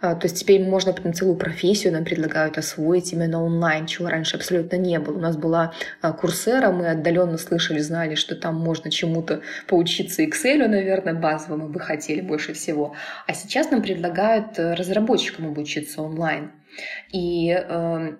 А, 0.00 0.14
то 0.14 0.26
есть 0.26 0.40
теперь 0.40 0.62
можно 0.62 0.92
прям 0.92 1.14
целую 1.14 1.36
профессию 1.36 1.92
нам 1.92 2.04
предлагают 2.04 2.58
освоить 2.58 3.12
именно 3.12 3.42
онлайн, 3.42 3.86
чего 3.86 4.08
раньше 4.08 4.36
абсолютно 4.36 4.76
не 4.76 4.98
было. 4.98 5.16
У 5.16 5.20
нас 5.20 5.36
была 5.36 5.72
а, 6.00 6.12
курсера, 6.12 6.70
мы 6.70 6.88
отдаленно 6.88 7.38
слышали, 7.38 7.78
знали, 7.78 8.14
что 8.14 8.36
там 8.36 8.56
можно 8.56 8.90
чему-то 8.90 9.42
поучиться 9.66 10.22
Excel, 10.22 10.66
наверное, 10.66 11.14
базовому 11.14 11.68
бы 11.68 11.80
хотели 11.80 12.20
больше 12.20 12.52
всего. 12.52 12.94
А 13.26 13.34
сейчас 13.34 13.70
нам 13.70 13.82
предлагают 13.82 14.58
э, 14.58 14.74
разработчикам 14.74 15.48
обучиться 15.48 16.02
онлайн. 16.02 16.52
И 17.12 17.50
э, 17.50 18.16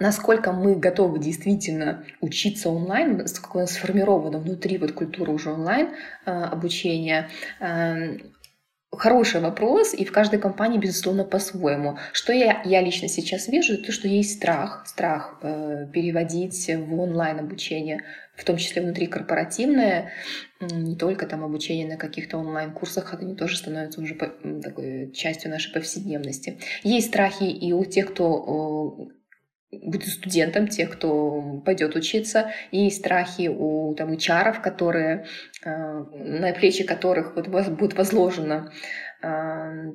насколько 0.00 0.52
мы 0.52 0.74
готовы 0.76 1.18
действительно 1.18 2.04
учиться 2.20 2.68
онлайн, 2.70 3.18
насколько 3.18 3.66
сформирована 3.66 4.38
внутри 4.38 4.78
вот 4.78 4.92
культура 4.92 5.30
уже 5.30 5.50
онлайн 5.50 5.90
э, 6.24 6.30
обучения, 6.30 7.28
э, 7.60 8.18
Хороший 8.94 9.40
вопрос, 9.40 9.94
и 9.94 10.04
в 10.04 10.12
каждой 10.12 10.38
компании, 10.38 10.78
безусловно, 10.78 11.24
по-своему. 11.24 11.96
Что 12.12 12.30
я, 12.32 12.60
я 12.64 12.82
лично 12.82 13.08
сейчас 13.08 13.48
вижу, 13.48 13.82
то, 13.82 13.90
что 13.90 14.06
есть 14.06 14.36
страх, 14.36 14.84
страх 14.86 15.38
э, 15.42 15.86
переводить 15.90 16.68
в 16.68 17.00
онлайн 17.00 17.38
обучение, 17.38 18.04
в 18.36 18.44
том 18.44 18.58
числе 18.58 18.82
внутри 18.82 19.06
корпоративное, 19.06 20.12
не 20.60 20.94
только 20.94 21.26
там 21.26 21.42
обучение 21.42 21.88
на 21.88 21.96
каких-то 21.96 22.36
онлайн-курсах, 22.36 23.14
они 23.14 23.34
тоже 23.34 23.56
становятся 23.56 24.02
уже 24.02 24.14
по, 24.14 24.26
такой 24.62 25.10
частью 25.12 25.50
нашей 25.50 25.72
повседневности. 25.72 26.58
Есть 26.82 27.08
страхи 27.08 27.44
и 27.44 27.72
у 27.72 27.86
тех, 27.86 28.12
кто 28.12 29.08
быть 29.72 30.06
студентом, 30.06 30.68
тех, 30.68 30.90
кто 30.90 31.62
пойдет 31.64 31.96
учиться, 31.96 32.52
и 32.70 32.90
страхи 32.90 33.48
у 33.48 33.94
там, 33.94 34.12
HR, 34.12 34.60
которые, 34.60 35.26
э, 35.64 35.70
на 35.70 36.52
плечи 36.52 36.84
которых 36.84 37.34
вот, 37.34 37.48
будет 37.48 37.94
возложено 37.94 38.70
э, 39.22 39.92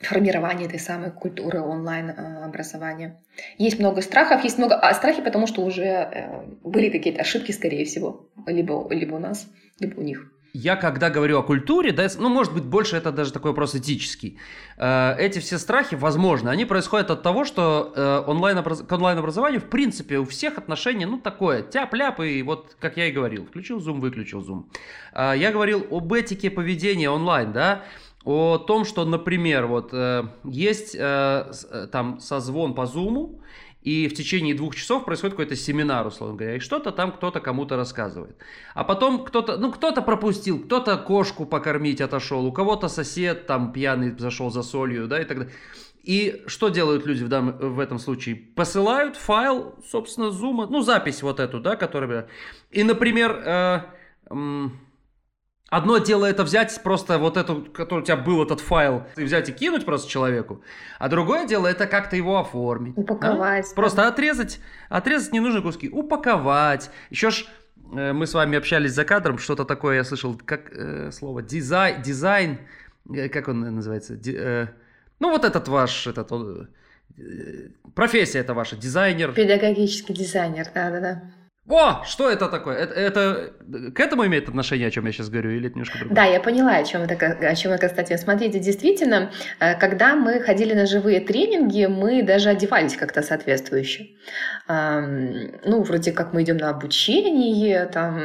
формирования 0.00 0.66
этой 0.66 0.78
самой 0.78 1.10
культуры 1.10 1.60
онлайн-образования. 1.60 3.20
Есть 3.58 3.78
много 3.78 4.02
страхов, 4.02 4.44
есть 4.44 4.58
много... 4.58 4.76
А 4.76 4.94
страхи, 4.94 5.22
потому 5.22 5.46
что 5.46 5.62
уже 5.64 5.84
э, 5.84 6.46
были 6.62 6.90
какие-то 6.90 7.22
ошибки, 7.22 7.52
скорее 7.52 7.84
всего, 7.84 8.30
либо, 8.46 8.86
либо 8.92 9.16
у 9.16 9.18
нас, 9.18 9.48
либо 9.80 9.98
у 9.98 10.02
них. 10.02 10.32
Я 10.54 10.76
когда 10.76 11.08
говорю 11.08 11.38
о 11.38 11.42
культуре, 11.42 11.92
да, 11.92 12.06
ну, 12.18 12.28
может 12.28 12.52
быть, 12.52 12.64
больше 12.64 12.96
это 12.96 13.10
даже 13.10 13.32
такой 13.32 13.52
вопрос 13.52 13.74
этический. 13.74 14.38
Э, 14.76 15.14
эти 15.18 15.38
все 15.38 15.58
страхи, 15.58 15.94
возможно, 15.94 16.50
они 16.50 16.66
происходят 16.66 17.10
от 17.10 17.22
того, 17.22 17.44
что 17.44 17.92
э, 17.96 18.24
онлайн 18.26 18.62
к 18.62 18.92
онлайн-образованию, 18.92 19.60
в 19.60 19.70
принципе, 19.70 20.18
у 20.18 20.26
всех 20.26 20.58
отношение, 20.58 21.06
ну, 21.06 21.18
такое, 21.18 21.62
тяп-ляп, 21.62 22.20
и 22.20 22.42
вот, 22.42 22.76
как 22.78 22.98
я 22.98 23.06
и 23.06 23.12
говорил, 23.12 23.46
включил 23.46 23.78
Zoom, 23.78 24.00
выключил 24.00 24.42
Zoom. 24.42 24.64
Я 25.14 25.52
говорил 25.52 25.86
об 25.90 26.12
этике 26.12 26.50
поведения 26.50 27.08
онлайн, 27.08 27.52
да, 27.52 27.84
о 28.24 28.58
том, 28.58 28.84
что, 28.84 29.04
например, 29.04 29.66
вот 29.66 29.90
э, 29.92 30.24
есть 30.44 30.94
э, 30.94 31.50
э, 31.70 31.86
там 31.90 32.20
созвон 32.20 32.74
по 32.74 32.82
Zoom, 32.82 33.40
и 33.82 34.08
в 34.08 34.14
течение 34.14 34.54
двух 34.54 34.76
часов 34.76 35.04
происходит 35.04 35.34
какой-то 35.34 35.56
семинар, 35.56 36.06
условно 36.06 36.36
говоря, 36.36 36.56
и 36.56 36.60
что-то 36.60 36.92
там 36.92 37.12
кто-то 37.12 37.40
кому-то 37.40 37.76
рассказывает. 37.76 38.36
А 38.74 38.84
потом 38.84 39.24
кто-то, 39.24 39.56
ну, 39.56 39.72
кто-то 39.72 40.02
пропустил, 40.02 40.62
кто-то 40.62 40.96
кошку 40.96 41.46
покормить 41.46 42.00
отошел, 42.00 42.46
у 42.46 42.52
кого-то 42.52 42.88
сосед 42.88 43.46
там 43.46 43.72
пьяный 43.72 44.16
зашел 44.16 44.50
за 44.50 44.62
солью, 44.62 45.08
да, 45.08 45.20
и 45.20 45.24
так 45.24 45.38
далее. 45.38 45.54
И 46.02 46.42
что 46.46 46.68
делают 46.68 47.06
люди 47.06 47.22
в, 47.22 47.28
дам, 47.28 47.56
в 47.58 47.78
этом 47.78 47.98
случае? 47.98 48.34
Посылают 48.36 49.16
файл, 49.16 49.76
собственно, 49.88 50.30
зума, 50.30 50.66
ну, 50.66 50.82
запись 50.82 51.22
вот 51.22 51.38
эту, 51.38 51.60
да, 51.60 51.76
которая... 51.76 52.28
И, 52.70 52.82
например, 52.82 53.40
э, 53.44 53.80
э, 54.30 54.66
Одно 55.72 55.96
дело 55.96 56.26
это 56.26 56.44
взять 56.44 56.78
просто 56.82 57.16
вот 57.16 57.38
эту, 57.38 57.62
который 57.62 58.00
у 58.00 58.04
тебя 58.04 58.18
был 58.18 58.42
этот 58.42 58.60
файл, 58.60 59.04
и 59.16 59.24
взять 59.24 59.48
и 59.48 59.52
кинуть 59.52 59.86
просто 59.86 60.06
человеку, 60.06 60.62
а 60.98 61.08
другое 61.08 61.46
дело 61.46 61.66
это 61.66 61.86
как-то 61.86 62.14
его 62.14 62.38
оформить. 62.38 62.92
Упаковать. 62.94 63.64
Да? 63.70 63.74
Просто 63.74 64.06
отрезать, 64.06 64.60
отрезать 64.90 65.32
ненужные 65.32 65.62
куски, 65.62 65.88
упаковать. 65.88 66.90
Еще 67.08 67.30
ж 67.30 67.46
э, 67.90 68.12
мы 68.12 68.26
с 68.26 68.34
вами 68.34 68.58
общались 68.58 68.92
за 68.92 69.06
кадром, 69.06 69.38
что-то 69.38 69.64
такое 69.64 69.96
я 69.96 70.04
слышал, 70.04 70.38
как 70.44 70.70
э, 70.76 71.10
слово 71.10 71.40
дизайн, 71.40 72.02
дизайн, 72.02 72.58
э, 73.10 73.30
как 73.30 73.48
он 73.48 73.60
называется? 73.60 74.14
Ди, 74.14 74.36
э, 74.36 74.66
ну 75.20 75.30
вот 75.30 75.46
этот 75.46 75.68
ваш, 75.68 76.06
этот, 76.06 76.30
э, 77.16 77.68
профессия 77.94 78.40
это 78.40 78.52
ваша, 78.52 78.76
дизайнер. 78.76 79.32
Педагогический 79.32 80.12
дизайнер, 80.12 80.66
да-да-да. 80.74 81.22
О, 81.68 82.02
что 82.04 82.28
это 82.28 82.48
такое? 82.48 82.76
Это, 82.76 82.94
это 82.94 83.52
к 83.94 84.00
этому 84.00 84.26
имеет 84.26 84.48
отношение, 84.48 84.88
о 84.88 84.90
чем 84.90 85.06
я 85.06 85.12
сейчас 85.12 85.30
говорю, 85.30 85.50
или 85.50 85.68
это 85.68 85.76
немножко 85.76 85.98
другое? 85.98 86.16
Да, 86.16 86.24
я 86.24 86.40
поняла, 86.40 86.76
о 86.76 86.84
чем 86.84 87.02
это, 87.02 87.14
о 87.26 87.54
чем 87.54 87.70
это, 87.70 87.88
кстати. 87.88 88.16
Смотрите, 88.16 88.58
действительно, 88.58 89.30
э, 89.60 89.78
когда 89.78 90.16
мы 90.16 90.40
ходили 90.40 90.74
на 90.74 90.86
живые 90.86 91.20
тренинги, 91.20 91.86
мы 91.86 92.24
даже 92.24 92.50
одевались 92.50 92.96
как-то 92.96 93.22
соответствующе. 93.22 94.08
Ну, 94.68 95.82
вроде 95.82 96.12
как 96.12 96.32
мы 96.32 96.42
идем 96.42 96.56
на 96.56 96.70
обучение, 96.70 97.86
там, 97.86 98.20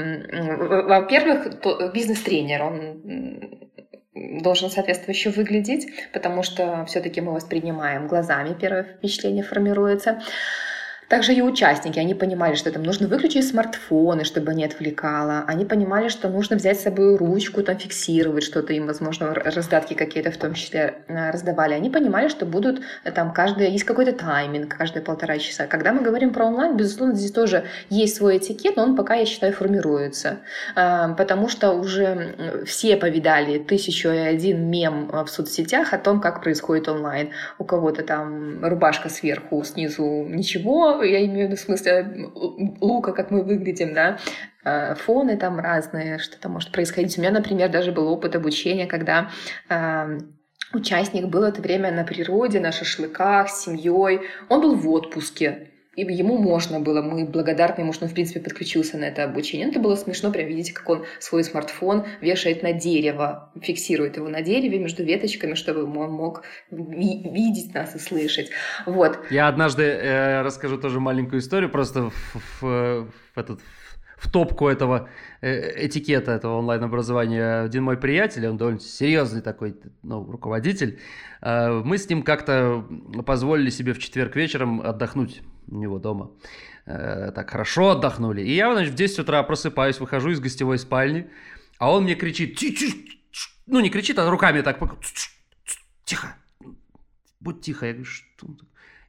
во-первых, 0.88 1.62
бизнес-тренер, 1.93 2.63
он 2.63 3.67
должен 4.41 4.69
соответствующе 4.69 5.30
выглядеть, 5.30 5.88
потому 6.12 6.43
что 6.43 6.86
все-таки 6.86 7.21
мы 7.21 7.34
воспринимаем 7.34 8.08
глазами, 8.08 8.56
первое 8.60 8.84
впечатление 8.84 9.43
формируется. 9.43 10.21
Также 11.09 11.33
и 11.33 11.41
участники, 11.41 11.99
они 11.99 12.13
понимали, 12.13 12.55
что 12.55 12.69
там 12.69 12.83
нужно 12.83 13.07
выключить 13.07 13.47
смартфоны, 13.47 14.25
чтобы 14.25 14.53
не 14.53 14.65
отвлекало. 14.65 15.45
Они 15.47 15.63
понимали, 15.63 16.09
что 16.09 16.27
нужно 16.27 16.57
взять 16.57 16.79
с 16.79 16.83
собой 16.83 17.15
ручку, 17.15 17.63
там 17.63 17.77
фиксировать 17.77 18.43
что-то 18.43 18.73
им, 18.73 18.87
возможно, 18.87 19.33
раздатки 19.33 19.93
какие-то 19.93 20.31
в 20.31 20.37
том 20.37 20.53
числе 20.53 20.95
э, 21.07 21.31
раздавали. 21.31 21.73
Они 21.73 21.89
понимали, 21.89 22.27
что 22.27 22.45
будут 22.45 22.81
э, 23.05 23.11
там 23.11 23.31
каждый, 23.31 23.71
есть 23.71 23.85
какой-то 23.85 24.11
тайминг, 24.11 24.75
каждые 24.75 25.01
полтора 25.01 25.37
часа. 25.37 25.65
Когда 25.65 25.93
мы 25.93 26.01
говорим 26.01 26.33
про 26.33 26.45
онлайн, 26.45 26.75
безусловно, 26.75 27.15
здесь 27.15 27.31
тоже 27.31 27.63
есть 27.89 28.17
свой 28.17 28.37
этикет, 28.37 28.75
но 28.75 28.83
он 28.83 28.97
пока, 28.97 29.15
я 29.15 29.25
считаю, 29.25 29.53
формируется. 29.53 30.39
Э, 30.75 31.15
потому 31.17 31.47
что 31.47 31.71
уже 31.71 32.63
все 32.65 32.97
повидали 32.97 33.59
тысячу 33.59 34.09
и 34.09 34.17
один 34.17 34.69
мем 34.69 35.09
в 35.09 35.27
соцсетях 35.27 35.93
о 35.93 35.97
том, 35.97 36.19
как 36.19 36.41
происходит 36.43 36.89
онлайн. 36.89 37.29
У 37.59 37.63
кого-то 37.63 38.03
там 38.03 38.65
рубашка 38.65 39.07
сверху, 39.07 39.63
снизу 39.63 40.25
ничего, 40.27 40.96
я 41.03 41.25
имею 41.25 41.47
в 41.47 41.51
виду 41.51 41.55
в 41.55 41.60
смысле 41.60 42.29
лука, 42.81 43.12
как 43.12 43.31
мы 43.31 43.43
выглядим, 43.43 43.93
да, 43.93 44.17
а, 44.63 44.95
фоны 44.95 45.38
там 45.38 45.60
разные, 45.60 46.19
что 46.19 46.39
то 46.39 46.49
может 46.49 46.71
происходить. 46.71 47.17
У 47.17 47.21
меня, 47.21 47.31
например, 47.31 47.69
даже 47.69 47.91
был 47.91 48.07
опыт 48.07 48.36
обучения, 48.36 48.86
когда 48.86 49.29
э, 49.69 50.19
участник 50.73 51.25
был 51.27 51.43
это 51.43 51.62
время 51.62 51.91
на 51.91 52.03
природе, 52.03 52.60
на 52.60 52.71
шашлыках, 52.71 53.49
с 53.49 53.63
семьей. 53.63 54.21
Он 54.49 54.62
был 54.62 54.75
в 54.75 54.89
отпуске 54.89 55.71
и 55.97 56.03
ему 56.13 56.38
можно 56.38 56.79
было, 56.79 57.01
мы 57.01 57.25
благодарны 57.25 57.81
ему, 57.81 57.91
что 57.91 58.05
он, 58.05 58.12
в 58.12 58.13
принципе, 58.13 58.39
подключился 58.39 58.99
на 58.99 59.05
это 59.05 59.23
обучение. 59.23 59.67
Это 59.67 59.79
было 59.79 59.95
смешно, 59.95 60.31
прям 60.31 60.47
видите, 60.47 60.71
как 60.71 60.88
он 60.89 61.05
свой 61.19 61.43
смартфон 61.43 62.05
вешает 62.21 62.62
на 62.62 62.71
дерево, 62.71 63.51
фиксирует 63.60 64.15
его 64.17 64.29
на 64.29 64.41
дереве 64.43 64.77
между 64.77 65.03
веточками, 65.03 65.55
чтобы 65.55 65.83
он 65.99 66.12
мог 66.12 66.43
ви- 66.69 67.27
видеть 67.27 67.73
нас 67.73 67.95
и 67.95 67.99
слышать. 67.99 68.51
Вот. 68.86 69.19
Я 69.31 69.47
однажды 69.47 69.83
э, 69.83 70.43
расскажу 70.43 70.77
тоже 70.77 70.99
маленькую 70.99 71.39
историю, 71.39 71.71
просто 71.71 72.12
в, 72.12 72.62
в, 72.62 73.07
в 73.33 73.38
этот 73.39 73.60
в 74.17 74.32
топку 74.32 74.67
этого 74.67 75.10
э, 75.41 75.86
этикета, 75.86 76.32
этого 76.32 76.58
онлайн-образования 76.58 77.62
один 77.62 77.84
мой 77.84 77.97
приятель, 77.97 78.47
он 78.47 78.58
довольно 78.58 78.80
серьезный 78.80 79.41
такой 79.41 79.75
ну, 80.01 80.30
руководитель, 80.30 80.99
э, 81.41 81.82
мы 81.86 81.97
с 81.97 82.10
ним 82.10 82.23
как-то 82.23 82.84
позволили 83.25 83.69
себе 83.69 83.93
в 83.93 83.99
четверг 83.99 84.36
вечером 84.36 84.82
отдохнуть 84.82 85.41
у 85.67 85.75
него 85.75 85.99
дома. 85.99 86.32
Э, 86.86 87.32
так 87.32 87.51
хорошо 87.51 87.91
отдохнули. 87.91 88.41
И 88.41 88.56
я, 88.56 88.73
значит, 88.73 88.93
в 88.93 88.95
10 88.95 89.19
утра 89.19 89.43
просыпаюсь, 89.43 89.99
выхожу 89.99 90.32
из 90.32 90.39
гостевой 90.39 90.80
спальни, 90.80 91.30
а 91.77 91.93
он 91.93 92.03
мне 92.03 92.15
кричит, 92.15 92.60
ну 93.67 93.80
не 93.80 93.91
кричит, 93.91 94.17
а 94.17 94.30
руками 94.30 94.62
так, 94.62 94.80
тихо, 96.06 96.36
будь 97.39 97.62
тихо. 97.62 97.86
Я 97.86 97.93
говорю, 97.93 98.06
что? 98.06 98.47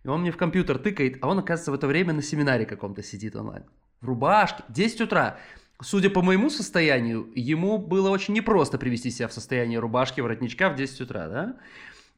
И 0.05 0.09
он 0.09 0.21
мне 0.21 0.33
в 0.33 0.37
компьютер 0.37 0.79
тыкает, 0.79 1.17
а 1.23 1.29
он, 1.29 1.39
оказывается, 1.39 1.71
в 1.71 1.75
это 1.75 1.87
время 1.87 2.13
на 2.13 2.23
семинаре 2.23 2.67
каком-то 2.67 3.03
сидит 3.03 3.35
онлайн. 3.35 3.65
В 4.01 4.07
рубашке, 4.07 4.63
10 4.69 5.03
утра. 5.03 5.39
Судя 5.81 6.11
по 6.11 6.23
моему 6.23 6.51
состоянию, 6.51 7.31
ему 7.35 7.79
было 7.79 8.11
очень 8.11 8.35
непросто 8.35 8.79
привести 8.79 9.11
себя 9.11 9.29
в 9.29 9.33
состояние 9.33 9.79
рубашки, 9.79 10.21
воротничка 10.21 10.71
в 10.71 10.77
10 10.77 11.01
утра, 11.03 11.29
да? 11.29 11.57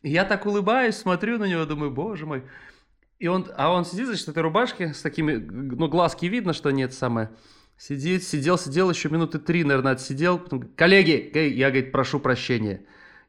И 0.02 0.10
я 0.10 0.24
так 0.24 0.46
улыбаюсь, 0.46 0.96
смотрю 0.96 1.38
на 1.38 1.44
него, 1.44 1.66
думаю, 1.66 1.90
боже 1.90 2.24
мой. 2.24 2.44
И 3.18 3.26
он, 3.26 3.46
а 3.56 3.70
он 3.70 3.84
сидит, 3.84 4.06
значит, 4.06 4.26
в 4.26 4.30
этой 4.30 4.42
рубашке 4.42 4.94
с 4.94 5.02
такими, 5.02 5.34
ну, 5.34 5.88
глазки 5.88 6.24
видно, 6.24 6.54
что 6.54 6.70
нет 6.70 6.94
самое. 6.94 7.30
Сидит, 7.76 8.24
сидел, 8.24 8.56
сидел, 8.56 8.90
еще 8.90 9.10
минуты 9.10 9.38
три, 9.38 9.62
наверное, 9.62 9.92
отсидел. 9.92 10.38
Потом, 10.38 10.62
коллеги, 10.74 11.30
я, 11.34 11.70
говорит, 11.70 11.92
прошу 11.92 12.18
прощения. 12.18 12.82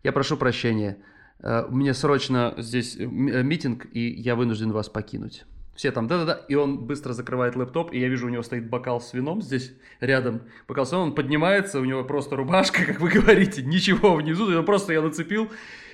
Я 0.04 0.14
прошу 0.14 0.38
прощения. 0.38 0.98
У 1.42 1.76
меня 1.76 1.94
срочно 1.94 2.54
здесь 2.58 2.96
э, 2.96 3.06
митинг, 3.06 3.88
и 3.92 4.10
я 4.10 4.36
вынужден 4.36 4.72
вас 4.72 4.90
покинуть. 4.90 5.46
Все 5.76 5.92
там, 5.92 6.08
да-да-да, 6.08 6.34
и 6.50 6.56
он 6.56 6.80
быстро 6.80 7.14
закрывает 7.14 7.56
лэптоп, 7.56 7.94
и 7.94 8.00
я 8.00 8.10
вижу, 8.10 8.28
у 8.28 8.30
него 8.30 8.44
стоит 8.44 8.70
бокал 8.70 9.00
с 9.00 9.14
вином 9.14 9.42
здесь 9.42 9.74
рядом. 10.02 10.42
Бокал 10.68 10.86
с 10.86 10.92
вином, 10.92 11.10
он 11.10 11.16
поднимается, 11.16 11.80
у 11.80 11.86
него 11.86 12.04
просто 12.04 12.36
рубашка, 12.36 12.86
как 12.86 13.00
вы 13.00 13.10
говорите, 13.10 13.64
ничего 13.64 14.16
внизу, 14.16 14.46
он 14.46 14.66
просто 14.66 14.92
я 14.94 15.02
нацепил, 15.02 15.50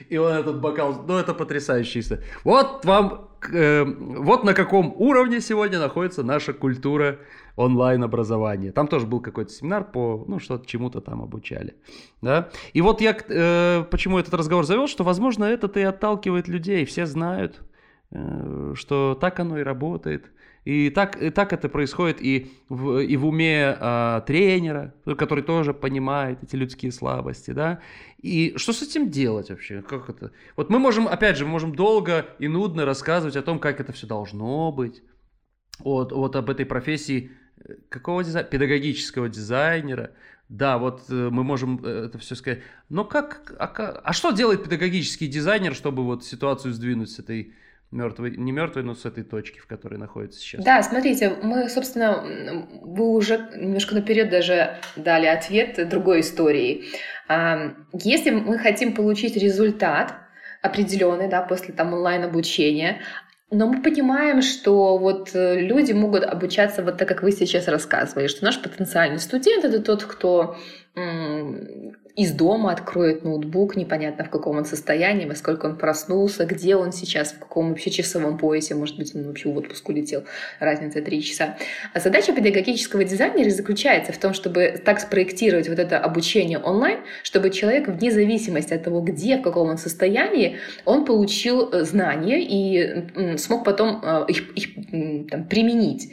и 0.10 0.18
он 0.18 0.34
этот 0.34 0.60
бокал, 0.62 1.06
ну 1.08 1.18
это 1.18 1.36
потрясающе. 1.36 2.02
Вот 2.44 2.86
вам, 2.86 3.30
э, 3.54 3.86
вот 3.86 4.44
на 4.44 4.54
каком 4.54 4.94
уровне 4.98 5.42
сегодня 5.42 5.80
находится 5.80 6.24
наша 6.24 6.54
культура 6.54 7.20
онлайн-образования. 7.56 8.72
Там 8.72 8.88
тоже 8.88 9.06
был 9.06 9.20
какой-то 9.20 9.52
семинар 9.52 9.84
по, 9.84 10.24
ну, 10.28 10.40
что-то 10.40 10.66
чему-то 10.66 11.02
там 11.02 11.22
обучали, 11.22 11.76
да. 12.22 12.50
И 12.74 12.82
вот 12.82 13.00
я, 13.02 13.16
э, 13.30 13.84
почему 13.90 14.18
этот 14.18 14.34
разговор 14.34 14.66
завел, 14.66 14.88
что, 14.88 15.04
возможно, 15.04 15.46
это 15.46 15.68
и 15.80 15.84
отталкивает 15.84 16.48
людей, 16.48 16.86
все 16.86 17.06
знают, 17.06 17.62
что 18.12 19.18
так 19.20 19.40
оно 19.40 19.60
и 19.60 19.64
работает. 19.64 20.32
И 20.68 20.90
так, 20.90 21.22
и 21.22 21.30
так 21.30 21.54
это 21.54 21.70
происходит 21.70 22.22
и 22.22 22.52
в, 22.68 23.00
и 23.00 23.16
в 23.16 23.26
уме 23.26 23.74
а, 23.80 24.20
тренера, 24.28 24.94
который 25.18 25.42
тоже 25.42 25.74
понимает 25.74 26.44
эти 26.44 26.58
людские 26.58 26.92
слабости, 26.92 27.52
да. 27.52 27.80
И 28.22 28.54
что 28.58 28.74
с 28.74 28.82
этим 28.82 29.10
делать 29.10 29.50
вообще? 29.50 29.82
Как 29.82 30.10
это? 30.10 30.34
Вот 30.58 30.70
мы 30.70 30.80
можем, 30.80 31.08
опять 31.08 31.38
же, 31.38 31.46
мы 31.46 31.52
можем 31.52 31.74
долго 31.74 32.26
и 32.38 32.50
нудно 32.50 32.84
рассказывать 32.84 33.38
о 33.38 33.44
том, 33.44 33.60
как 33.60 33.80
это 33.80 33.94
все 33.94 34.08
должно 34.08 34.74
быть. 34.74 35.04
Вот, 35.80 36.12
вот 36.12 36.36
об 36.36 36.50
этой 36.50 36.66
профессии 36.66 37.32
э, 37.60 37.76
какого 37.88 38.22
дизайнера? 38.26 38.50
Педагогического 38.50 39.30
дизайнера. 39.30 40.12
Да, 40.50 40.80
вот 40.80 41.04
э, 41.10 41.30
мы 41.32 41.46
можем 41.46 41.78
это 41.86 42.18
все 42.18 42.36
сказать. 42.36 42.60
Но 42.90 43.06
как, 43.06 43.56
а, 43.58 43.68
а 44.04 44.12
что 44.12 44.32
делает 44.32 44.66
педагогический 44.66 45.28
дизайнер, 45.28 45.74
чтобы 45.74 46.04
вот 46.04 46.26
ситуацию 46.26 46.74
сдвинуть 46.74 47.12
с 47.12 47.20
этой 47.20 47.54
мертвой, 47.92 48.36
не 48.38 48.52
мертвой, 48.52 48.84
но 48.84 48.94
с 48.94 49.06
этой 49.06 49.24
точки, 49.24 49.60
в 49.60 49.68
которой 49.68 49.98
находится 49.98 50.40
сейчас. 50.40 50.64
Да, 50.64 50.82
смотрите, 50.84 51.36
мы, 51.42 51.70
собственно, 51.70 52.68
вы 52.82 53.10
уже 53.14 53.50
немножко 53.56 53.96
наперед 53.96 54.30
даже 54.30 54.78
дали 54.96 55.26
ответ 55.26 55.88
другой 55.90 56.22
истории. 56.22 56.86
Если 57.94 58.32
мы 58.32 58.58
хотим 58.58 58.94
получить 58.94 59.38
результат, 59.38 60.16
определенный, 60.62 61.30
да, 61.30 61.42
после 61.42 61.74
там 61.74 61.94
онлайн-обучения, 61.94 63.02
но 63.50 63.68
мы 63.68 63.82
понимаем, 63.82 64.42
что 64.42 64.98
вот 64.98 65.34
э, 65.34 65.62
люди 65.62 65.94
могут 65.94 66.24
обучаться 66.26 66.84
вот 66.84 66.98
так, 66.98 67.08
как 67.08 67.24
вы 67.24 67.32
сейчас 67.32 67.70
рассказывали, 67.70 68.28
что 68.28 68.44
наш 68.44 68.62
потенциальный 68.62 69.20
студент 69.20 69.64
это 69.64 69.82
тот, 69.82 70.04
кто 70.04 70.58
из 72.18 72.32
дома 72.32 72.72
откроет 72.72 73.24
ноутбук, 73.24 73.76
непонятно 73.76 74.26
в 74.26 74.32
каком 74.32 74.58
он 74.58 74.66
состоянии, 74.66 75.26
во 75.26 75.36
сколько 75.36 75.68
он 75.68 75.78
проснулся, 75.78 76.46
где 76.46 76.76
он 76.76 76.92
сейчас, 76.92 77.32
в 77.32 77.40
каком 77.40 77.70
вообще 77.70 77.92
часовом 77.92 78.40
поясе, 78.40 78.74
может 78.74 78.98
быть, 78.98 79.16
он 79.16 79.28
вообще 79.28 79.50
в 79.50 79.58
отпуск 79.58 79.88
улетел, 79.88 80.24
разница 80.60 81.04
три 81.04 81.22
часа. 81.22 81.58
А 81.94 82.00
задача 82.00 82.34
педагогического 82.34 83.04
дизайнера 83.04 83.52
заключается 83.52 84.14
в 84.14 84.18
том, 84.18 84.34
чтобы 84.34 84.82
так 84.84 85.00
спроектировать 85.00 85.70
вот 85.70 85.78
это 85.78 86.00
обучение 86.00 86.58
онлайн, 86.58 87.02
чтобы 87.22 87.52
человек 87.52 87.88
вне 87.88 88.10
зависимости 88.10 88.74
от 88.74 88.84
того, 88.84 89.02
где, 89.02 89.38
в 89.38 89.44
каком 89.44 89.70
он 89.70 89.78
состоянии, 89.78 90.58
он 90.86 91.06
получил 91.06 91.70
э, 91.72 91.84
знания 91.84 92.42
и 92.42 93.38
смог 93.38 93.64
потом 93.64 94.02
э, 94.04 94.26
их, 94.28 94.58
их 94.58 95.30
там, 95.30 95.48
применить. 95.48 96.12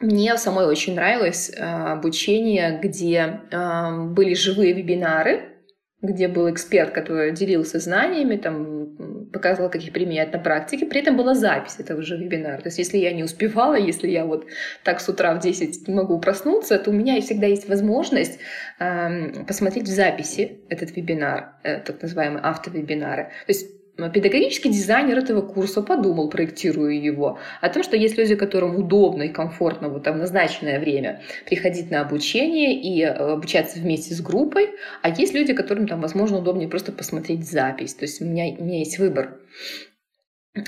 Мне 0.00 0.36
самой 0.36 0.66
очень 0.66 0.94
нравилось 0.94 1.50
э, 1.50 1.62
обучение, 1.62 2.78
где 2.82 3.40
э, 3.50 4.04
были 4.08 4.34
живые 4.34 4.74
вебинары, 4.74 5.56
где 6.02 6.28
был 6.28 6.50
эксперт, 6.50 6.92
который 6.92 7.32
делился 7.32 7.78
знаниями, 7.78 8.36
там, 8.36 8.96
показывал, 9.32 9.70
как 9.70 9.82
их 9.82 9.92
применять 9.92 10.32
на 10.32 10.38
практике. 10.38 10.86
При 10.86 11.00
этом 11.00 11.16
была 11.16 11.34
запись 11.34 11.76
этого 11.78 12.02
же 12.02 12.16
вебинара. 12.16 12.58
То 12.58 12.68
есть, 12.68 12.78
если 12.78 12.98
я 12.98 13.12
не 13.12 13.24
успевала, 13.24 13.74
если 13.74 14.08
я 14.08 14.26
вот 14.26 14.46
так 14.84 15.00
с 15.00 15.08
утра 15.08 15.34
в 15.34 15.40
10 15.40 15.88
не 15.88 15.94
могу 15.94 16.18
проснуться, 16.20 16.78
то 16.78 16.90
у 16.90 16.92
меня 16.92 17.20
всегда 17.20 17.46
есть 17.46 17.68
возможность 17.68 18.38
э, 18.78 19.44
посмотреть 19.44 19.84
в 19.84 19.94
записи 19.94 20.60
этот 20.68 20.94
вебинар, 20.94 21.54
э, 21.62 21.80
так 21.80 22.02
называемые 22.02 22.42
автовебинары. 22.42 23.24
То 23.46 23.52
есть, 23.52 23.75
педагогический 23.96 24.68
дизайнер 24.68 25.18
этого 25.18 25.40
курса 25.40 25.82
подумал, 25.82 26.28
проектируя 26.28 26.92
его, 26.92 27.38
о 27.60 27.68
том, 27.68 27.82
что 27.82 27.96
есть 27.96 28.18
люди, 28.18 28.34
которым 28.34 28.76
удобно 28.76 29.22
и 29.22 29.28
комфортно 29.28 29.88
вот 29.88 30.04
там 30.04 30.18
назначенное 30.18 30.78
время 30.78 31.22
приходить 31.46 31.90
на 31.90 32.02
обучение 32.02 32.80
и 32.80 33.02
э, 33.02 33.08
обучаться 33.08 33.78
вместе 33.78 34.14
с 34.14 34.20
группой, 34.20 34.70
а 35.02 35.08
есть 35.08 35.32
люди, 35.32 35.54
которым 35.54 35.88
там, 35.88 36.00
возможно, 36.00 36.38
удобнее 36.38 36.68
просто 36.68 36.92
посмотреть 36.92 37.48
запись. 37.48 37.94
То 37.94 38.04
есть 38.04 38.20
у 38.20 38.24
меня, 38.24 38.54
у 38.58 38.64
меня 38.64 38.78
есть 38.80 38.98
выбор. 38.98 39.38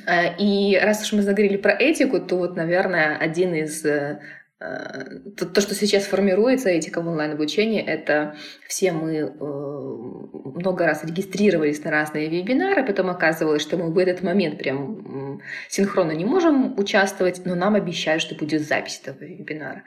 Э, 0.06 0.36
и 0.38 0.78
раз 0.80 1.02
уж 1.02 1.12
мы 1.12 1.22
заговорили 1.22 1.56
про 1.56 1.72
этику, 1.72 2.20
то 2.20 2.36
вот, 2.36 2.56
наверное, 2.56 3.16
один 3.16 3.54
из 3.54 3.84
э, 3.84 4.20
то, 4.58 5.46
то, 5.46 5.60
что 5.60 5.74
сейчас 5.76 6.04
формируется 6.04 6.68
этика 6.68 7.00
в 7.00 7.06
онлайн-обучении, 7.06 7.80
это 7.80 8.34
все 8.66 8.90
мы 8.90 9.14
э, 9.14 9.28
много 9.38 10.84
раз 10.84 11.04
регистрировались 11.04 11.84
на 11.84 11.92
разные 11.92 12.28
вебинары, 12.28 12.84
потом 12.84 13.08
оказывалось, 13.08 13.62
что 13.62 13.76
мы 13.76 13.92
в 13.92 13.98
этот 13.98 14.24
момент 14.24 14.58
прям 14.58 15.40
синхронно 15.68 16.10
не 16.10 16.24
можем 16.24 16.76
участвовать, 16.76 17.42
но 17.44 17.54
нам 17.54 17.76
обещают, 17.76 18.20
что 18.20 18.34
будет 18.34 18.66
запись 18.66 19.00
этого 19.04 19.24
вебинара. 19.24 19.84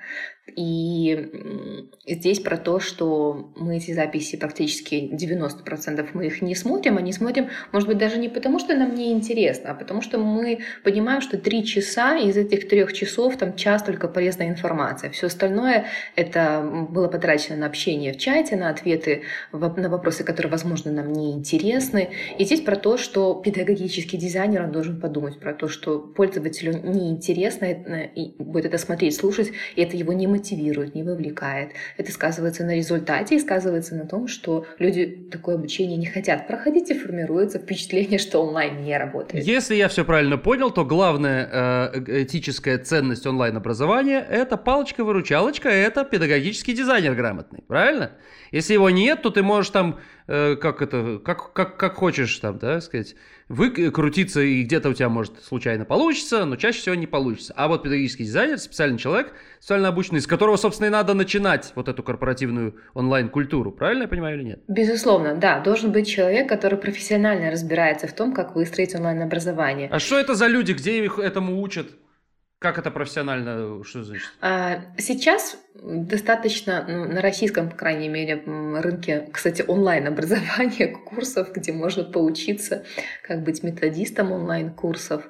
И 0.56 1.88
здесь 2.08 2.40
про 2.40 2.58
то, 2.58 2.80
что 2.80 3.54
мы 3.56 3.78
эти 3.78 3.92
записи 3.92 4.38
практически 4.38 5.10
90% 5.14 6.10
мы 6.14 6.28
их 6.28 6.42
не 6.42 6.56
смотрим, 6.56 6.98
а 6.98 7.02
не 7.02 7.14
смотрим, 7.14 7.50
может 7.72 7.88
быть, 7.88 7.98
даже 8.00 8.18
не 8.18 8.28
потому, 8.28 8.60
что 8.60 8.76
нам 8.76 8.96
не 8.96 9.12
интересно, 9.12 9.72
а 9.72 9.76
потому 9.76 10.02
что 10.02 10.18
мы 10.18 10.60
понимаем, 10.84 11.22
что 11.22 11.38
три 11.38 11.64
часа 11.64 12.18
из 12.18 12.38
этих 12.38 12.68
трех 12.68 12.92
часов 12.92 13.38
там 13.38 13.56
час 13.56 13.84
только 13.84 14.08
полезная 14.08 14.50
информация. 14.50 15.12
Все 15.12 15.28
остальное 15.28 15.86
это 16.16 16.88
было 16.90 17.08
потрачено 17.08 17.58
на 17.58 17.68
общение 17.68 18.14
в 18.14 18.18
чате, 18.18 18.56
на 18.56 18.70
ответы 18.70 19.24
на 19.52 19.90
вопросы, 19.90 20.24
которые, 20.24 20.52
возможно, 20.52 20.92
нам 20.92 21.14
не 21.14 21.34
интересны. 21.34 22.10
И 22.38 22.46
здесь 22.46 22.62
про 22.62 22.76
то, 22.76 22.98
что 22.98 23.36
педагогический 23.36 24.18
дизайнер 24.18 24.64
он 24.64 24.72
должен 24.72 25.00
подумать 25.00 25.40
про 25.40 25.54
то, 25.54 25.68
что 25.68 26.00
пользователю 26.00 26.74
неинтересно 26.84 28.10
будет 28.40 28.66
это 28.66 28.78
смотреть, 28.80 29.16
слушать, 29.16 29.52
и 29.76 29.82
это 29.82 29.96
его 29.96 30.14
не 30.14 30.31
мотивирует, 30.32 30.96
не 30.96 31.04
вовлекает. 31.04 31.72
Это 31.98 32.12
сказывается 32.12 32.64
на 32.64 32.76
результате 32.76 33.36
и 33.36 33.40
сказывается 33.40 33.96
на 33.96 34.06
том, 34.06 34.28
что 34.28 34.66
люди 34.80 35.28
такое 35.32 35.56
обучение 35.56 35.98
не 35.98 36.08
хотят 36.08 36.48
проходить 36.48 36.90
и 36.90 36.98
формируется 36.98 37.60
впечатление, 37.60 38.20
что 38.20 38.40
онлайн 38.40 38.82
не 38.82 38.98
работает. 38.98 39.46
Если 39.46 39.76
я 39.76 39.88
все 39.88 40.04
правильно 40.04 40.38
понял, 40.38 40.72
то 40.72 40.86
главная 40.86 41.92
э, 41.94 42.24
этическая 42.24 42.78
ценность 42.80 43.28
онлайн-образования– 43.28 44.26
это 44.30 44.58
палочка-выручалочка, 44.58 45.70
это 45.70 46.04
педагогический 46.04 46.74
дизайнер 46.74 47.14
грамотный, 47.14 47.64
правильно? 47.68 48.12
Если 48.52 48.74
его 48.74 48.90
нет, 48.90 49.22
то 49.22 49.30
ты 49.30 49.44
можешь 49.44 49.72
там, 49.72 50.00
э, 50.28 50.56
как 50.56 50.82
это, 50.82 51.20
как, 51.24 51.54
как, 51.54 51.78
как 51.78 51.96
хочешь 51.96 52.38
там, 52.40 52.58
да, 52.58 52.82
сказать, 52.82 53.16
выкрутиться, 53.48 54.42
и 54.42 54.64
где-то 54.64 54.90
у 54.90 54.94
тебя, 54.94 55.10
может, 55.10 55.44
случайно 55.44 55.84
получится, 55.84 56.46
но 56.46 56.56
чаще 56.56 56.80
всего 56.80 56.96
не 56.96 57.08
получится. 57.08 57.54
А 57.58 57.68
вот 57.68 57.84
педагогический 57.84 58.24
дизайнер, 58.24 58.58
специальный 58.58 58.98
человек, 58.98 59.34
специально 59.60 59.90
обученный, 59.90 60.22
с 60.22 60.28
которого, 60.28 60.56
собственно, 60.56 60.88
и 60.88 60.90
надо 60.90 61.14
начинать 61.14 61.74
вот 61.76 61.90
эту 61.90 62.02
корпоративную 62.02 62.76
онлайн-культуру. 62.94 63.72
Правильно 63.72 64.04
я 64.04 64.08
понимаю 64.08 64.38
или 64.38 64.44
нет? 64.44 64.62
Безусловно, 64.68 65.36
да. 65.36 65.60
Должен 65.60 65.92
быть 65.92 66.08
человек, 66.08 66.48
который 66.48 66.80
профессионально 66.80 67.52
разбирается 67.52 68.08
в 68.08 68.14
том, 68.14 68.34
как 68.34 68.56
выстроить 68.56 68.96
онлайн-образование. 68.96 69.90
А 69.92 70.00
что 70.00 70.18
это 70.18 70.36
за 70.36 70.48
люди? 70.48 70.72
Где 70.72 71.04
их 71.04 71.20
этому 71.20 71.62
учат? 71.62 71.88
Как 72.62 72.78
это 72.78 72.92
профессионально, 72.92 73.84
что 73.84 74.04
значит? 74.04 74.30
А, 74.40 74.82
сейчас 74.96 75.58
достаточно, 75.74 76.86
ну, 76.88 77.06
на 77.06 77.20
российском, 77.20 77.72
по 77.72 77.76
крайней 77.76 78.08
мере, 78.08 78.44
рынке, 78.46 79.28
кстати, 79.34 79.66
онлайн-образования, 79.68 80.96
курсов, 81.06 81.52
где 81.54 81.74
можно 81.74 82.04
поучиться, 82.04 82.86
как 83.24 83.42
быть 83.42 83.64
методистом 83.64 84.32
онлайн-курсов, 84.32 85.24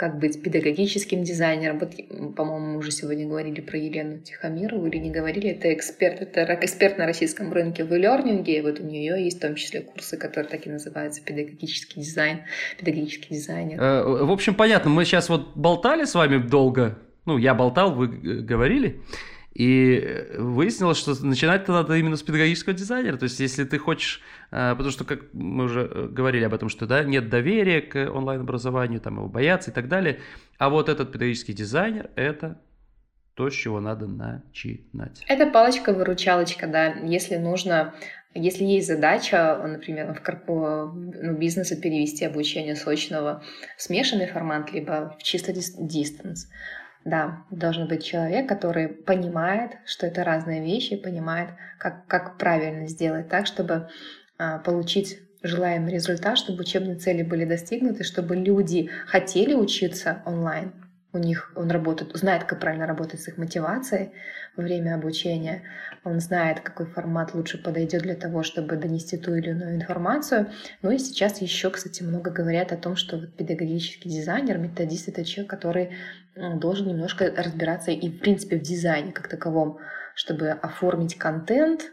как 0.00 0.18
быть 0.18 0.42
педагогическим 0.42 1.24
дизайнером. 1.24 1.78
Вот, 1.78 1.92
по-моему, 2.34 2.66
мы 2.68 2.78
уже 2.78 2.90
сегодня 2.90 3.26
говорили 3.26 3.60
про 3.60 3.76
Елену 3.76 4.16
Тихомирову 4.16 4.86
или 4.86 4.96
не 4.96 5.10
говорили. 5.10 5.50
Это 5.50 5.74
эксперт, 5.74 6.22
это 6.22 6.54
эксперт 6.54 6.96
на 6.96 7.04
российском 7.04 7.52
рынке 7.52 7.84
в 7.84 7.92
лернинге. 7.94 8.56
И 8.56 8.62
вот 8.62 8.80
у 8.80 8.82
нее 8.82 9.22
есть 9.22 9.36
в 9.36 9.40
том 9.42 9.56
числе 9.56 9.82
курсы, 9.82 10.16
которые 10.16 10.50
так 10.50 10.66
и 10.66 10.70
называются 10.70 11.22
педагогический 11.22 12.00
дизайн, 12.00 12.38
педагогический 12.78 13.34
дизайнер. 13.34 13.78
Э, 13.78 14.24
в 14.24 14.30
общем, 14.30 14.54
понятно, 14.54 14.88
мы 14.88 15.04
сейчас 15.04 15.28
вот 15.28 15.54
болтали 15.54 16.06
с 16.06 16.14
вами 16.14 16.38
долго. 16.38 16.96
Ну, 17.26 17.36
я 17.36 17.52
болтал, 17.52 17.94
вы 17.94 18.08
говорили. 18.08 19.02
И 19.52 20.00
э, 20.00 20.40
выяснилось, 20.40 20.98
что 20.98 21.14
начинать-то 21.24 21.72
надо 21.72 21.94
именно 21.94 22.16
с 22.16 22.22
педагогического 22.22 22.74
дизайнера. 22.74 23.16
То 23.16 23.24
есть, 23.24 23.40
если 23.40 23.64
ты 23.64 23.78
хочешь, 23.78 24.20
э, 24.52 24.70
потому 24.70 24.90
что, 24.90 25.04
как 25.04 25.32
мы 25.32 25.64
уже 25.64 25.90
э, 25.92 26.06
говорили 26.08 26.44
об 26.44 26.54
этом, 26.54 26.68
что 26.68 26.86
да, 26.86 27.02
нет 27.02 27.28
доверия 27.28 27.80
к 27.80 28.10
онлайн-образованию, 28.10 29.00
там 29.00 29.16
его 29.16 29.26
боятся 29.26 29.70
и 29.70 29.74
так 29.74 29.88
далее. 29.88 30.20
А 30.58 30.70
вот 30.70 30.88
этот 30.88 31.12
педагогический 31.12 31.52
дизайнер– 31.52 32.10
это 32.14 32.60
то, 33.34 33.50
с 33.50 33.54
чего 33.54 33.80
надо 33.80 34.06
начинать. 34.06 35.24
Это 35.26 35.46
палочка-выручалочка, 35.46 36.66
да. 36.66 36.94
Если 36.94 37.36
нужно 37.36 37.94
если 38.34 38.62
есть 38.62 38.86
задача, 38.86 39.60
например, 39.66 40.14
в 40.14 40.22
корпо, 40.22 40.92
ну, 40.94 41.36
бизнеса 41.36 41.74
перевести 41.74 42.24
обучение 42.24 42.76
сочного 42.76 43.42
в 43.76 43.82
смешанный 43.82 44.28
формат, 44.28 44.72
либо 44.72 45.16
в 45.18 45.22
чисто 45.22 45.52
дистанс, 45.52 46.48
да, 47.04 47.44
должен 47.50 47.88
быть 47.88 48.04
человек, 48.04 48.48
который 48.48 48.88
понимает, 48.88 49.72
что 49.86 50.06
это 50.06 50.22
разные 50.24 50.62
вещи, 50.62 50.96
понимает, 50.96 51.50
как, 51.78 52.06
как 52.06 52.36
правильно 52.36 52.86
сделать 52.86 53.28
так, 53.28 53.46
чтобы 53.46 53.88
а, 54.38 54.58
получить 54.58 55.18
желаемый 55.42 55.92
результат, 55.92 56.36
чтобы 56.36 56.60
учебные 56.60 56.96
цели 56.96 57.22
были 57.22 57.44
достигнуты, 57.44 58.04
чтобы 58.04 58.36
люди 58.36 58.90
хотели 59.06 59.54
учиться 59.54 60.22
онлайн, 60.26 60.72
у 61.12 61.18
них 61.18 61.52
он 61.56 61.70
работает, 61.70 62.14
знает, 62.16 62.44
как 62.44 62.60
правильно 62.60 62.86
работать 62.86 63.20
с 63.20 63.28
их 63.28 63.36
мотивацией 63.36 64.12
во 64.56 64.62
время 64.62 64.94
обучения, 64.94 65.62
он 66.04 66.20
знает, 66.20 66.60
какой 66.60 66.86
формат 66.86 67.34
лучше 67.34 67.62
подойдет 67.62 68.02
для 68.02 68.14
того, 68.14 68.42
чтобы 68.42 68.76
донести 68.76 69.16
ту 69.16 69.34
или 69.34 69.50
иную 69.50 69.76
информацию. 69.76 70.50
Ну 70.82 70.90
и 70.90 70.98
сейчас 70.98 71.40
еще, 71.40 71.70
кстати, 71.70 72.02
много 72.02 72.30
говорят 72.30 72.72
о 72.72 72.76
том, 72.76 72.96
что 72.96 73.18
вот 73.18 73.36
педагогический 73.36 74.08
дизайнер, 74.08 74.58
методист— 74.58 75.08
это 75.10 75.24
человек, 75.24 75.50
который 75.50 75.90
должен 76.36 76.88
немножко 76.88 77.32
разбираться 77.36 77.90
и, 77.90 78.08
в 78.08 78.20
принципе, 78.20 78.56
в 78.56 78.62
дизайне 78.62 79.12
как 79.12 79.28
таковом, 79.28 79.78
чтобы 80.14 80.50
оформить 80.50 81.18
контент, 81.18 81.90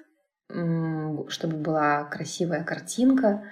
чтобы 0.49 1.57
была 1.57 2.05
красивая 2.05 2.63
картинка, 2.63 3.43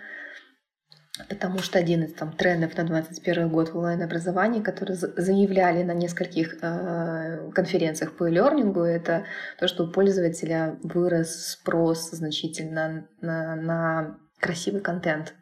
Потому 1.29 1.59
что 1.59 1.79
один 1.79 2.03
из 2.03 2.13
там, 2.13 2.33
трендов 2.33 2.75
на 2.77 2.83
2021 2.83 3.49
год 3.49 3.69
в 3.69 3.77
онлайн-образовании, 3.77 4.61
который 4.61 4.95
заявляли 4.95 5.83
на 5.83 5.93
нескольких 5.93 6.57
э, 6.61 7.51
конференциях 7.53 8.17
по 8.17 8.25
e-learning, 8.25 8.77
это 8.85 9.23
то, 9.57 9.67
что 9.69 9.85
у 9.85 9.91
пользователя 9.91 10.77
вырос 10.83 11.51
спрос 11.51 12.11
значительно 12.11 13.07
на, 13.21 13.55
на 13.55 14.17
красивый 14.41 14.81
контент, 14.81 15.33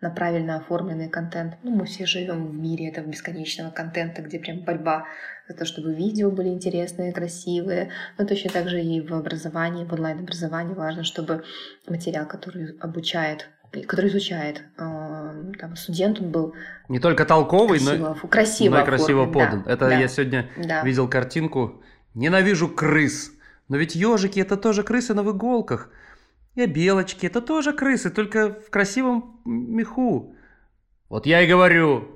на 0.00 0.10
правильно 0.10 0.56
оформленный 0.56 1.08
контент. 1.08 1.54
Ну, 1.62 1.76
мы 1.76 1.84
все 1.84 2.06
живем 2.06 2.48
в 2.48 2.54
мире 2.54 2.88
этого 2.88 3.06
бесконечного 3.06 3.70
контента, 3.70 4.22
где 4.22 4.40
прям 4.40 4.64
борьба 4.64 5.06
за 5.48 5.54
то, 5.54 5.64
чтобы 5.64 5.94
видео 5.94 6.32
были 6.32 6.48
интересные, 6.48 7.12
красивые. 7.12 7.90
Но 8.18 8.26
точно 8.26 8.50
так 8.50 8.68
же 8.68 8.82
и 8.82 9.00
в 9.00 9.14
образовании, 9.14 9.84
в 9.84 9.92
онлайн-образовании 9.92 10.74
важно, 10.74 11.04
чтобы 11.04 11.44
материал, 11.86 12.26
который 12.26 12.76
обучает 12.80 13.48
который 13.86 14.10
изучает. 14.10 14.62
Э, 14.78 15.52
там 15.58 15.76
студент 15.76 16.20
он 16.20 16.30
был 16.30 16.54
не 16.88 16.98
только 16.98 17.24
толковый, 17.24 17.78
красиво, 17.78 18.16
но, 18.22 18.28
красиво, 18.28 18.74
но 18.74 18.82
и 18.82 18.84
красиво 18.84 19.22
оформлен, 19.24 19.32
подан. 19.32 19.62
да, 19.64 19.72
Это 19.72 19.88
да, 19.88 19.98
я 19.98 20.08
сегодня 20.08 20.50
да. 20.56 20.82
видел 20.82 21.08
картинку. 21.08 21.82
Ненавижу 22.14 22.68
крыс. 22.68 23.32
Но 23.68 23.76
ведь 23.76 23.94
ежики 23.94 24.40
это 24.40 24.56
тоже 24.56 24.82
крысы, 24.82 25.14
но 25.14 25.22
в 25.22 25.30
иголках. 25.30 25.90
И 26.56 26.66
белочки 26.66 27.26
это 27.26 27.40
тоже 27.40 27.72
крысы, 27.72 28.10
только 28.10 28.60
в 28.60 28.70
красивом 28.70 29.40
меху. 29.44 30.34
Вот 31.08 31.26
я 31.26 31.42
и 31.42 31.46
говорю, 31.46 32.08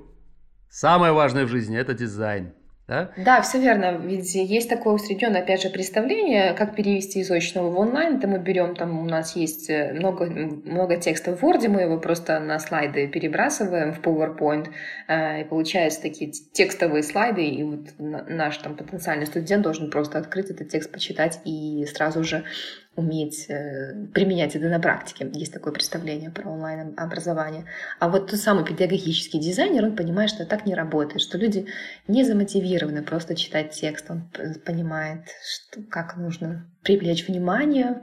самое 0.69 1.13
важное 1.13 1.45
в 1.45 1.49
жизни 1.49 1.77
это 1.77 1.93
дизайн. 1.93 2.53
Да? 2.87 3.09
Да, 3.17 3.41
все 3.41 3.59
верно. 3.59 3.97
Ведь 3.97 4.35
есть 4.35 4.69
такое 4.69 4.93
усредненное, 4.93 5.41
опять 5.41 5.63
же, 5.63 5.69
представление, 5.69 6.53
как 6.53 6.75
перевести 6.75 7.21
из 7.21 7.31
очного 7.31 7.71
в 7.71 7.79
онлайн. 7.79 8.17
Это 8.17 8.27
мы 8.27 8.37
берем, 8.37 8.75
там 8.75 8.99
у 8.99 9.05
нас 9.05 9.35
есть 9.35 9.71
э, 9.71 9.91
много, 9.93 10.25
много 10.27 10.97
текста 10.97 11.35
в 11.35 11.43
Word, 11.43 11.67
мы 11.67 11.81
его 11.81 11.99
просто 11.99 12.39
на 12.39 12.59
слайды 12.59 13.07
перебрасываем 13.07 13.91
в 13.91 14.01
PowerPoint, 14.01 14.69
э, 15.07 15.41
и 15.41 15.43
получаются 15.45 16.03
такие 16.03 16.31
текстовые 16.31 17.01
слайды, 17.01 17.43
и 17.43 17.63
вот 17.63 17.87
наш 17.97 18.57
там 18.59 18.75
потенциальный 18.75 19.25
студент 19.25 19.63
должен 19.63 19.89
просто 19.89 20.19
открыть 20.19 20.51
этот 20.51 20.69
текст, 20.69 20.91
почитать 20.91 21.39
и 21.43 21.87
сразу 21.91 22.23
же 22.23 22.43
уметь 22.95 23.45
э, 23.49 24.07
применять 24.13 24.55
это 24.55 24.69
на 24.69 24.79
практике. 24.79 25.29
Есть 25.33 25.53
такое 25.53 25.73
представление 25.73 26.29
про 26.29 26.49
онлайн-образование. 26.49 27.65
А 27.99 28.09
вот 28.09 28.31
тот 28.31 28.39
самый 28.39 28.65
педагогический 28.65 29.39
дизайнер, 29.39 29.83
он 29.83 29.95
понимает, 29.95 30.29
что 30.29 30.45
так 30.45 30.65
не 30.65 30.75
работает, 30.75 31.21
что 31.21 31.37
люди 31.37 31.67
не 32.07 32.23
замотивированы 32.23 33.03
просто 33.03 33.35
читать 33.35 33.71
текст, 33.71 34.09
он 34.09 34.29
понимает, 34.65 35.25
что, 35.43 35.81
как 35.83 36.15
нужно 36.15 36.65
привлечь 36.83 37.27
внимание, 37.27 38.01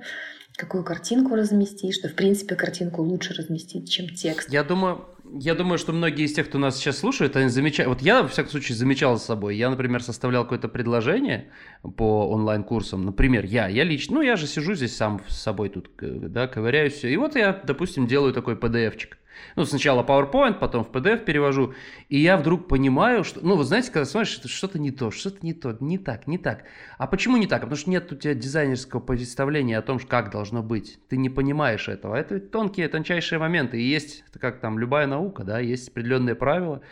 какую 0.57 0.84
картинку 0.84 1.34
разместить, 1.34 1.95
что, 1.95 2.09
в 2.09 2.14
принципе, 2.14 2.55
картинку 2.55 3.03
лучше 3.03 3.32
разместить, 3.34 3.90
чем 3.90 4.09
текст. 4.09 4.53
Я 4.53 4.62
думаю, 4.62 5.07
я 5.35 5.55
думаю, 5.55 5.78
что 5.78 5.93
многие 5.93 6.24
из 6.24 6.35
тех, 6.35 6.49
кто 6.49 6.59
нас 6.59 6.76
сейчас 6.76 6.99
слушает, 6.99 7.37
они 7.37 7.49
замечают. 7.49 7.89
Вот 7.89 8.03
я, 8.03 8.22
во 8.22 8.28
всяком 8.28 8.51
случае, 8.51 8.76
замечал 8.76 9.16
за 9.16 9.24
собой. 9.24 9.57
Я, 9.57 9.70
например, 9.70 10.03
составлял 10.03 10.43
какое-то 10.43 10.68
предложение 10.68 11.51
по 11.97 12.28
онлайн-курсам. 12.28 13.05
Например, 13.05 13.45
я, 13.45 13.68
я 13.68 13.85
лично, 13.85 14.16
ну, 14.16 14.22
я 14.22 14.37
же 14.37 14.47
сижу 14.47 14.74
здесь 14.74 14.95
сам 14.97 15.20
с 15.28 15.41
собой 15.41 15.70
тут, 15.70 15.91
да, 15.99 16.47
ковыряюсь. 16.47 17.05
И 17.05 17.16
вот 17.16 17.37
я, 17.37 17.61
допустим, 17.64 18.07
делаю 18.07 18.33
такой 18.33 18.55
PDF-чик. 18.55 19.16
Ну, 19.57 19.64
сначала 19.64 20.03
PowerPoint, 20.03 20.59
потом 20.59 20.85
в 20.85 20.91
PDF 20.91 21.24
перевожу, 21.24 21.74
и 22.09 22.18
я 22.18 22.37
вдруг 22.37 22.68
понимаю, 22.68 23.24
что, 23.24 23.41
ну, 23.41 23.57
вы 23.57 23.64
знаете, 23.64 23.91
когда 23.91 24.05
смотришь, 24.05 24.41
что-то 24.47 24.78
не 24.78 24.91
то, 24.91 25.11
что-то 25.11 25.39
не 25.43 25.53
то, 25.53 25.76
не 25.80 25.99
так, 25.99 26.26
не 26.26 26.39
так. 26.39 26.64
А 26.99 27.07
почему 27.07 27.37
не 27.37 27.47
так? 27.47 27.61
Потому 27.61 27.76
что 27.76 27.91
нет 27.91 28.11
у 28.12 28.16
тебя 28.16 28.35
дизайнерского 28.35 29.01
представления 29.01 29.78
о 29.78 29.83
том, 29.83 29.99
как 29.99 30.30
должно 30.30 30.62
быть. 30.62 30.99
Ты 31.09 31.16
не 31.16 31.30
понимаешь 31.30 31.89
этого. 31.89 32.16
Это 32.16 32.41
тонкие, 32.41 32.89
тончайшие 32.89 33.39
моменты. 33.39 33.80
И 33.80 33.85
есть, 33.85 34.24
как 34.39 34.61
там, 34.61 34.78
любая 34.78 35.07
наука, 35.07 35.45
да, 35.45 35.59
есть 35.61 35.89
определенные 35.89 36.35
правила. 36.35 36.83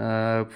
Э, 0.00 0.46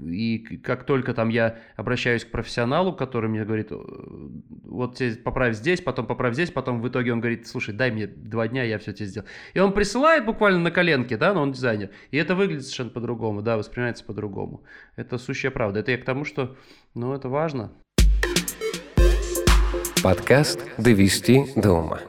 и 0.00 0.38
как 0.62 0.84
только 0.84 1.12
там 1.12 1.28
я 1.28 1.58
обращаюсь 1.74 2.24
к 2.24 2.30
профессионалу, 2.30 2.92
который 2.92 3.28
мне 3.28 3.44
говорит, 3.44 3.72
вот 3.72 4.96
тебе 4.96 5.16
поправь 5.16 5.56
здесь, 5.56 5.80
потом 5.80 6.06
поправь 6.06 6.34
здесь, 6.34 6.52
потом 6.52 6.80
в 6.80 6.88
итоге 6.88 7.12
он 7.12 7.20
говорит, 7.20 7.48
слушай, 7.48 7.74
дай 7.74 7.90
мне 7.90 8.06
два 8.06 8.46
дня, 8.46 8.62
я 8.62 8.78
все 8.78 8.92
тебе 8.92 9.06
сделал. 9.06 9.26
И 9.54 9.58
он 9.58 9.72
присылает 9.72 10.24
буквально 10.24 10.60
на 10.60 10.70
коленке, 10.70 11.16
да, 11.16 11.34
но 11.34 11.42
он 11.42 11.50
дизайнер. 11.50 11.90
И 12.12 12.16
это 12.16 12.36
выглядит 12.36 12.62
совершенно 12.62 12.90
по-другому, 12.90 13.42
да, 13.42 13.56
воспринимается 13.56 14.04
по-другому. 14.04 14.62
Это 14.94 15.18
сущая 15.18 15.50
правда. 15.50 15.80
Это 15.80 15.90
я 15.90 15.98
к 15.98 16.04
тому, 16.04 16.24
что, 16.24 16.56
ну, 16.94 17.12
это 17.12 17.28
важно. 17.28 17.72
Подкаст 20.00 20.64
«Довести 20.78 21.46
до 21.56 21.72
ума». 21.72 22.00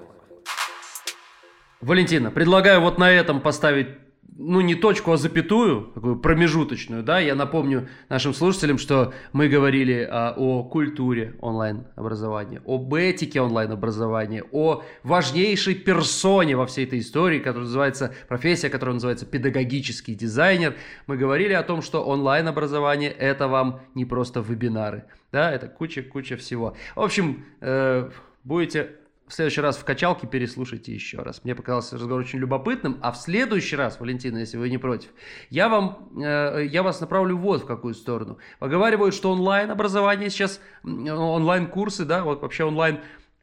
Валентина, 1.81 2.29
предлагаю 2.29 2.81
вот 2.81 2.99
на 2.99 3.09
этом 3.09 3.41
поставить 3.41 3.87
ну, 4.35 4.61
не 4.61 4.75
точку, 4.75 5.11
а 5.11 5.17
запятую, 5.17 5.91
такую 5.93 6.19
промежуточную, 6.19 7.03
да, 7.03 7.19
я 7.19 7.35
напомню 7.35 7.89
нашим 8.09 8.33
слушателям, 8.33 8.77
что 8.77 9.13
мы 9.33 9.47
говорили 9.47 10.07
а, 10.09 10.33
о 10.37 10.63
культуре 10.63 11.35
онлайн-образования, 11.41 12.61
об 12.65 12.93
этике 12.93 13.41
онлайн-образования, 13.41 14.43
о 14.51 14.83
важнейшей 15.03 15.75
персоне 15.75 16.55
во 16.55 16.65
всей 16.67 16.85
этой 16.85 16.99
истории, 16.99 17.39
которая 17.39 17.63
называется, 17.63 18.13
профессия, 18.27 18.69
которая 18.69 18.93
называется 18.93 19.25
педагогический 19.25 20.13
дизайнер. 20.13 20.75
Мы 21.07 21.17
говорили 21.17 21.53
о 21.53 21.63
том, 21.63 21.81
что 21.81 22.03
онлайн-образование– 22.03 23.11
это 23.19 23.47
вам 23.47 23.81
не 23.95 24.05
просто 24.05 24.39
вебинары, 24.41 25.05
да, 25.31 25.51
это 25.51 25.67
куча-куча 25.67 26.37
всего. 26.37 26.75
В 26.95 27.01
общем, 27.01 27.45
э, 27.61 28.09
будете 28.43 28.91
в 29.27 29.33
следующий 29.33 29.61
раз 29.61 29.77
в 29.77 29.83
качалке 29.83 30.25
переслушайте 30.25 30.93
еще 30.93 31.19
раз. 31.19 31.43
Мне 31.43 31.53
показался 31.53 31.95
разговор 31.95 32.21
очень 32.21 32.39
любопытным. 32.39 32.97
А 33.01 33.11
в 33.11 33.17
следующий 33.17 33.75
раз, 33.75 33.99
Валентина, 33.99 34.37
если 34.37 34.57
вы 34.57 34.69
не 34.69 34.77
против, 34.77 35.09
я, 35.49 35.67
вам, 35.67 36.09
э, 36.17 36.65
я 36.65 36.81
вас 36.81 37.01
направлю 37.01 37.37
вот 37.37 37.63
в 37.63 37.65
какую 37.65 37.93
сторону. 37.93 38.37
Поговаривают, 38.59 39.13
что 39.13 39.31
онлайн-образование 39.31 40.29
сейчас, 40.29 40.61
онлайн-курсы, 40.83 42.05
да, 42.05 42.23
вот 42.23 42.41
вообще 42.41 42.63
онлайн 42.63 42.99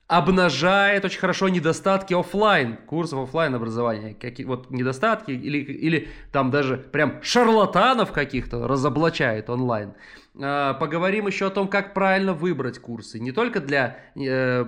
обнажает 0.07 1.05
очень 1.05 1.18
хорошо 1.18 1.48
недостатки 1.48 2.12
офлайн 2.14 2.76
курсов 2.76 3.20
офлайн 3.20 3.55
образования 3.55 4.14
какие 4.14 4.46
вот 4.46 4.70
недостатки 4.70 5.30
или 5.30 5.59
или 5.59 6.09
там 6.30 6.50
даже 6.50 6.76
прям 6.76 7.22
шарлатанов 7.22 8.12
каких-то 8.12 8.68
разоблачает 8.68 9.48
онлайн 9.48 9.94
а, 10.40 10.74
поговорим 10.74 11.28
еще 11.28 11.46
о 11.46 11.50
том, 11.50 11.68
как 11.68 11.94
правильно 11.94 12.32
выбрать 12.32 12.80
курсы. 12.80 13.20
Не 13.20 13.30
только 13.30 13.61
для 13.61 13.98
э, 14.16 14.64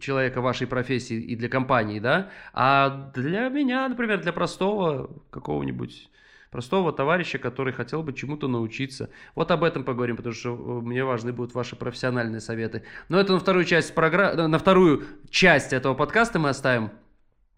человека 0.00 0.40
вашей 0.40 0.66
профессии 0.66 1.16
и 1.16 1.36
для 1.36 1.50
компании, 1.50 2.00
да, 2.00 2.30
а 2.54 3.12
для 3.14 3.50
меня, 3.50 3.86
например, 3.86 4.22
для 4.22 4.32
простого 4.32 5.10
какого-нибудь 5.30 6.08
простого 6.52 6.92
товарища, 6.92 7.38
который 7.38 7.72
хотел 7.72 8.02
бы 8.04 8.12
чему-то 8.12 8.46
научиться. 8.46 9.08
Вот 9.34 9.50
об 9.50 9.64
этом 9.64 9.82
поговорим, 9.82 10.16
потому 10.16 10.34
что 10.34 10.50
э, 10.50 10.54
мне 10.54 11.02
важны 11.02 11.32
будут 11.32 11.54
ваши 11.54 11.74
профессиональные 11.74 12.40
советы. 12.40 12.84
Но 13.08 13.18
это 13.18 13.32
на 13.32 13.40
вторую 13.40 13.64
часть 13.64 13.94
программы, 13.94 14.46
на 14.46 14.58
вторую 14.58 15.04
часть 15.30 15.72
этого 15.72 15.94
подкаста 15.94 16.38
мы 16.38 16.50
оставим. 16.50 16.90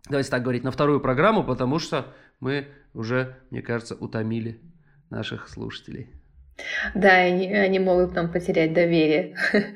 Давайте 0.09 0.31
так 0.31 0.43
говорить, 0.43 0.63
на 0.63 0.71
вторую 0.71 1.01
программу, 1.01 1.43
потому 1.43 1.79
что 1.79 2.15
мы 2.39 2.69
уже, 2.95 3.37
мне 3.51 3.63
кажется, 3.63 3.97
утомили 3.97 4.61
наших 5.11 5.49
слушателей. 5.49 6.09
Да, 6.95 7.15
они, 7.15 7.53
они 7.53 7.81
могут 7.81 8.15
нам 8.15 8.31
потерять 8.31 8.75
доверие. 8.75 9.35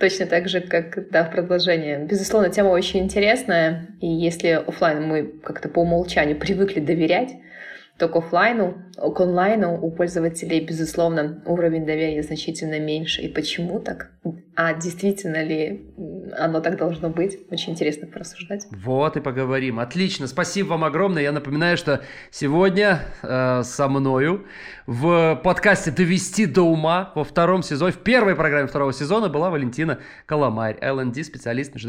Точно 0.00 0.26
так 0.26 0.48
же, 0.48 0.60
как 0.60 1.10
да, 1.10 1.24
в 1.24 1.30
продолжении. 1.30 2.04
Безусловно, 2.04 2.50
тема 2.50 2.70
очень 2.70 3.00
интересная. 3.00 3.86
И 4.00 4.08
если 4.08 4.48
офлайн 4.48 5.04
мы 5.04 5.26
как-то 5.44 5.68
по 5.68 5.82
умолчанию 5.82 6.36
привыкли 6.36 6.80
доверять, 6.80 7.36
то 7.98 8.08
к 8.08 8.16
офлайну, 8.16 8.78
к 8.96 9.20
онлайну 9.20 9.78
у 9.80 9.90
пользователей, 9.90 10.64
безусловно, 10.64 11.42
уровень 11.46 11.84
доверия 11.84 12.22
значительно 12.22 12.78
меньше. 12.78 13.22
И 13.22 13.28
почему 13.28 13.80
так? 13.80 14.12
А 14.54 14.74
действительно 14.74 15.42
ли 15.42 15.86
оно 16.36 16.60
так 16.60 16.76
должно 16.76 17.10
быть? 17.10 17.38
Очень 17.50 17.72
интересно 17.72 18.06
порассуждать. 18.06 18.66
Вот 18.70 19.16
и 19.16 19.20
поговорим. 19.20 19.80
Отлично, 19.80 20.26
спасибо 20.26 20.70
вам 20.70 20.84
огромное. 20.84 21.22
Я 21.22 21.32
напоминаю, 21.32 21.76
что 21.76 22.02
сегодня 22.30 23.00
э, 23.22 23.62
со 23.64 23.88
мною 23.88 24.46
в 24.86 25.40
подкасте 25.42 25.90
«Довести 25.90 26.46
до 26.46 26.62
ума» 26.62 27.12
во 27.14 27.24
втором 27.24 27.62
сезоне, 27.62 27.92
в 27.92 27.98
первой 27.98 28.36
программе 28.36 28.68
второго 28.68 28.92
сезона 28.92 29.28
была 29.28 29.50
Валентина 29.50 29.98
Коломарь, 30.26 30.76
L&D 30.80 31.24
специалист 31.24 31.72